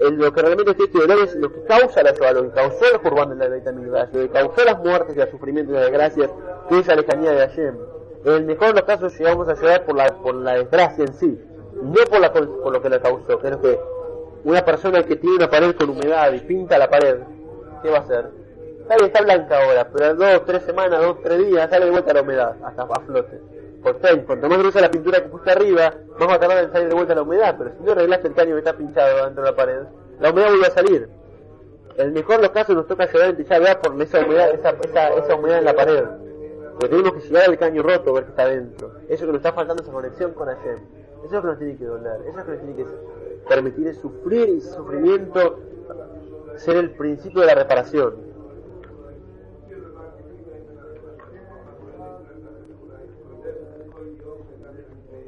[0.00, 2.86] lo que realmente tiene que doler es lo que causa la Shoah, lo que causó
[2.86, 5.84] el Jurban de la Beit lo que causó las muertes y el sufrimiento y las
[5.84, 6.30] desgracias,
[6.68, 7.74] que es la lejanía de Hashem.
[8.24, 11.12] En el mejor de los casos llegamos a llorar por la, por la desgracia en
[11.14, 11.38] sí,
[11.82, 13.80] no por, la, por lo que la causó, que es que
[14.44, 17.18] una persona que tiene una pared con humedad y pinta la pared,
[17.82, 18.30] ¿qué va a hacer?
[18.88, 22.12] Sale, está blanca ahora, pero en dos, tres semanas, dos, tres días sale de vuelta
[22.12, 23.40] la humedad, hasta a flote.
[23.82, 26.88] Por cuanto más gruesa la pintura que puse arriba, más va a tardar en salir
[26.88, 29.50] de vuelta la humedad, pero si no arreglaste el caño que está pinchado dentro de
[29.50, 29.82] la pared,
[30.20, 31.08] la humedad vuelve a salir.
[31.96, 34.70] En el mejor de los casos nos toca llegar en ya por esa humedad, esa,
[34.70, 36.04] esa, esa humedad en la pared.
[36.72, 38.92] Porque tenemos que llegar al caño roto, ver que está dentro.
[39.08, 40.78] Eso que nos está faltando esa conexión con Hashem.
[41.24, 42.20] Eso es lo que nos tiene que doler.
[42.22, 42.86] Eso es lo que nos tiene que
[43.48, 45.58] permitir sufrir y sufrimiento
[46.56, 48.29] ser el principio de la reparación.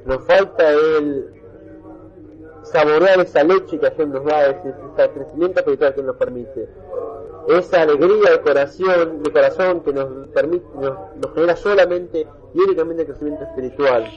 [0.04, 1.32] Nos falta el
[2.62, 6.68] saborear esa leche que Hashem nos da, ese, ese crecimiento espiritual que nos permite.
[7.48, 13.08] Esa alegría de corazón, de corazón que nos permite, nos, genera solamente y únicamente el
[13.08, 14.10] crecimiento espiritual.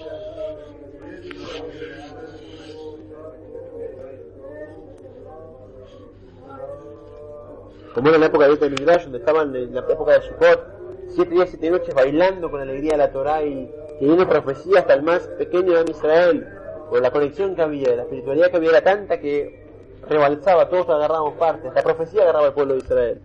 [7.96, 10.60] como era la época de Midrash, donde estaban en la época de Sukkot,
[11.08, 15.04] siete días, siete noches bailando con alegría de la Torah y teniendo profecía hasta el
[15.04, 16.48] más pequeño de Israel,
[16.90, 19.66] por la conexión que había, la espiritualidad que había era tanta que
[20.08, 23.22] rebalsaba, todos agarramos parte, la profecía agarraba al pueblo de Israel.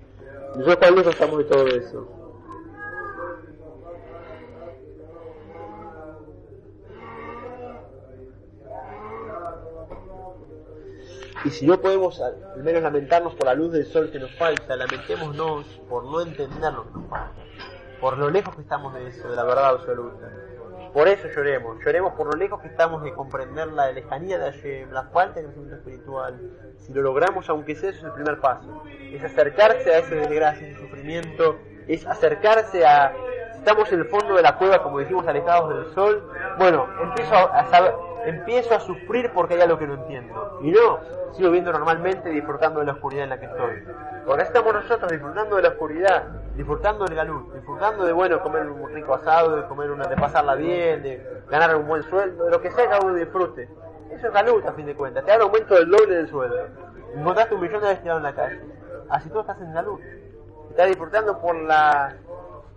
[0.55, 2.09] Nosotros cuál lejos estamos de todo eso.
[11.43, 14.77] Y si no podemos al menos lamentarnos por la luz del sol que nos falta,
[14.77, 17.43] lamentémonos por no entender lo que nos falta,
[17.99, 20.31] por lo lejos que estamos de eso, de la verdad absoluta.
[20.93, 24.91] Por eso lloremos, lloremos por lo lejos que estamos de comprender la lejanía de Hashem,
[24.91, 26.41] la falta de crecimiento espiritual.
[26.79, 28.83] Si lo logramos, aunque sea, eso es el primer paso.
[29.13, 33.13] Es acercarse a ese desgracia, ese sufrimiento, es acercarse a...
[33.55, 37.67] Estamos en el fondo de la cueva, como dijimos, alejados del sol, bueno, empiezo a,
[37.67, 37.95] saber,
[38.25, 40.59] empiezo a sufrir porque hay algo que no entiendo.
[40.63, 40.99] Y no,
[41.33, 43.85] sigo viendo normalmente disfrutando de la oscuridad en la que estoy.
[44.27, 48.93] Ahora estamos nosotros disfrutando de la oscuridad, disfrutando del galú, disfrutando de bueno comer un
[48.93, 52.61] rico asado, de comer una, de pasarla bien, de ganar un buen sueldo, de lo
[52.61, 53.69] que sea que uno disfrute.
[54.11, 56.57] Eso es galú a fin de cuentas, te da un aumento del doble del sueldo.
[57.15, 58.61] Encontraste un millón de veces en la calle.
[59.09, 59.99] Así tú estás en galú.
[60.71, 62.15] Estás disfrutando por la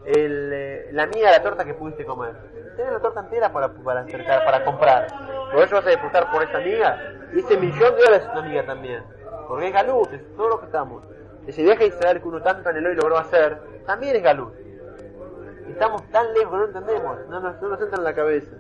[0.05, 2.35] el, eh, la mía la torta que pudiste comer.
[2.75, 5.07] Tienes la torta entera para, para acercar, para comprar.
[5.51, 6.97] Por eso vas a disfrutar por esa amiga.
[7.33, 9.03] Y ese millón de dólares es una amiga también.
[9.47, 11.03] Porque es galú, es todo lo que estamos.
[11.47, 14.51] Ese viaje a Israel que uno tanto anheló y logró hacer, también es galú.
[15.67, 18.51] Estamos tan lejos no entendemos, no nos, no nos entra en la cabeza.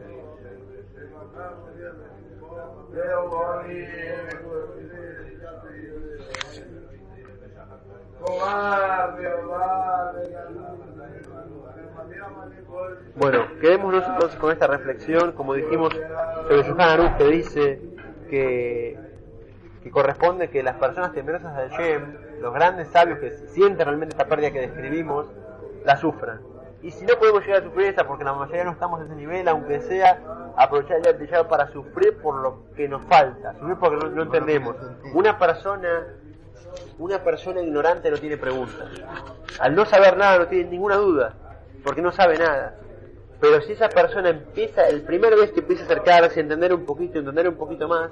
[13.15, 15.93] Bueno, quedémonos entonces con esta reflexión, como dijimos
[16.47, 17.81] sobre Yohan que dice
[18.29, 18.99] que,
[19.83, 24.25] que corresponde que las personas temerosas de Hashem, los grandes sabios que sienten realmente esta
[24.25, 25.27] pérdida que describimos,
[25.85, 26.41] la sufran.
[26.81, 29.15] Y si no podemos llegar a sufrir esa, porque la mayoría no estamos en ese
[29.15, 30.19] nivel, aunque sea
[30.57, 34.75] aprovechar el día para sufrir por lo que nos falta, sufrir porque no entendemos.
[35.13, 36.07] Una persona
[36.99, 38.89] una persona ignorante no tiene preguntas.
[39.59, 41.33] Al no saber nada no tiene ninguna duda,
[41.83, 42.75] porque no sabe nada.
[43.39, 46.85] Pero si esa persona empieza, el primer vez que empieza a acercarse, a entender un
[46.85, 48.09] poquito, entender un poquito más,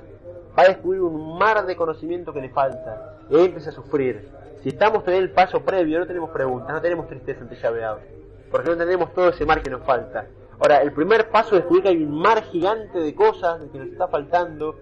[0.57, 3.17] va a descubrir un mar de conocimiento que le falta.
[3.29, 4.27] Y empieza a sufrir.
[4.61, 7.99] Si estamos en el paso previo, no tenemos preguntas, no tenemos tristeza ante llaveado.
[8.51, 10.25] Porque no entendemos todo ese mar que nos falta.
[10.59, 13.87] Ahora, el primer paso es descubrir que hay un mar gigante de cosas que nos
[13.87, 14.75] está faltando,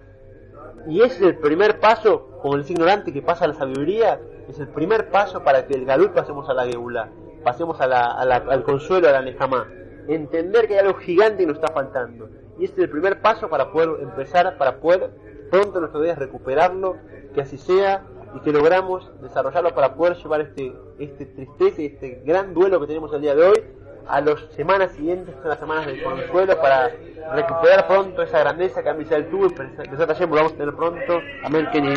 [0.88, 4.68] Y es el primer paso, como el ignorante que pasa a la sabiduría, es el
[4.68, 7.10] primer paso para que el Galut pasemos a la Geula,
[7.44, 9.68] pasemos al consuelo, a la Nejamá.
[10.08, 12.28] Entender que hay algo gigante que nos está faltando.
[12.58, 15.10] Y este es el primer paso para poder empezar, para poder
[15.50, 16.96] pronto en nuestros días recuperarlo,
[17.34, 18.04] que así sea,
[18.34, 22.86] y que logramos desarrollarlo para poder llevar este, este tristeza y este gran duelo que
[22.86, 23.64] tenemos el día de hoy
[24.10, 26.90] a las semanas siguientes, son las semanas del consuelo, para
[27.34, 31.20] recuperar pronto esa grandeza que Amisal tuvo y pensar que volvamos a tener pronto.
[31.44, 31.94] Amén, Kenny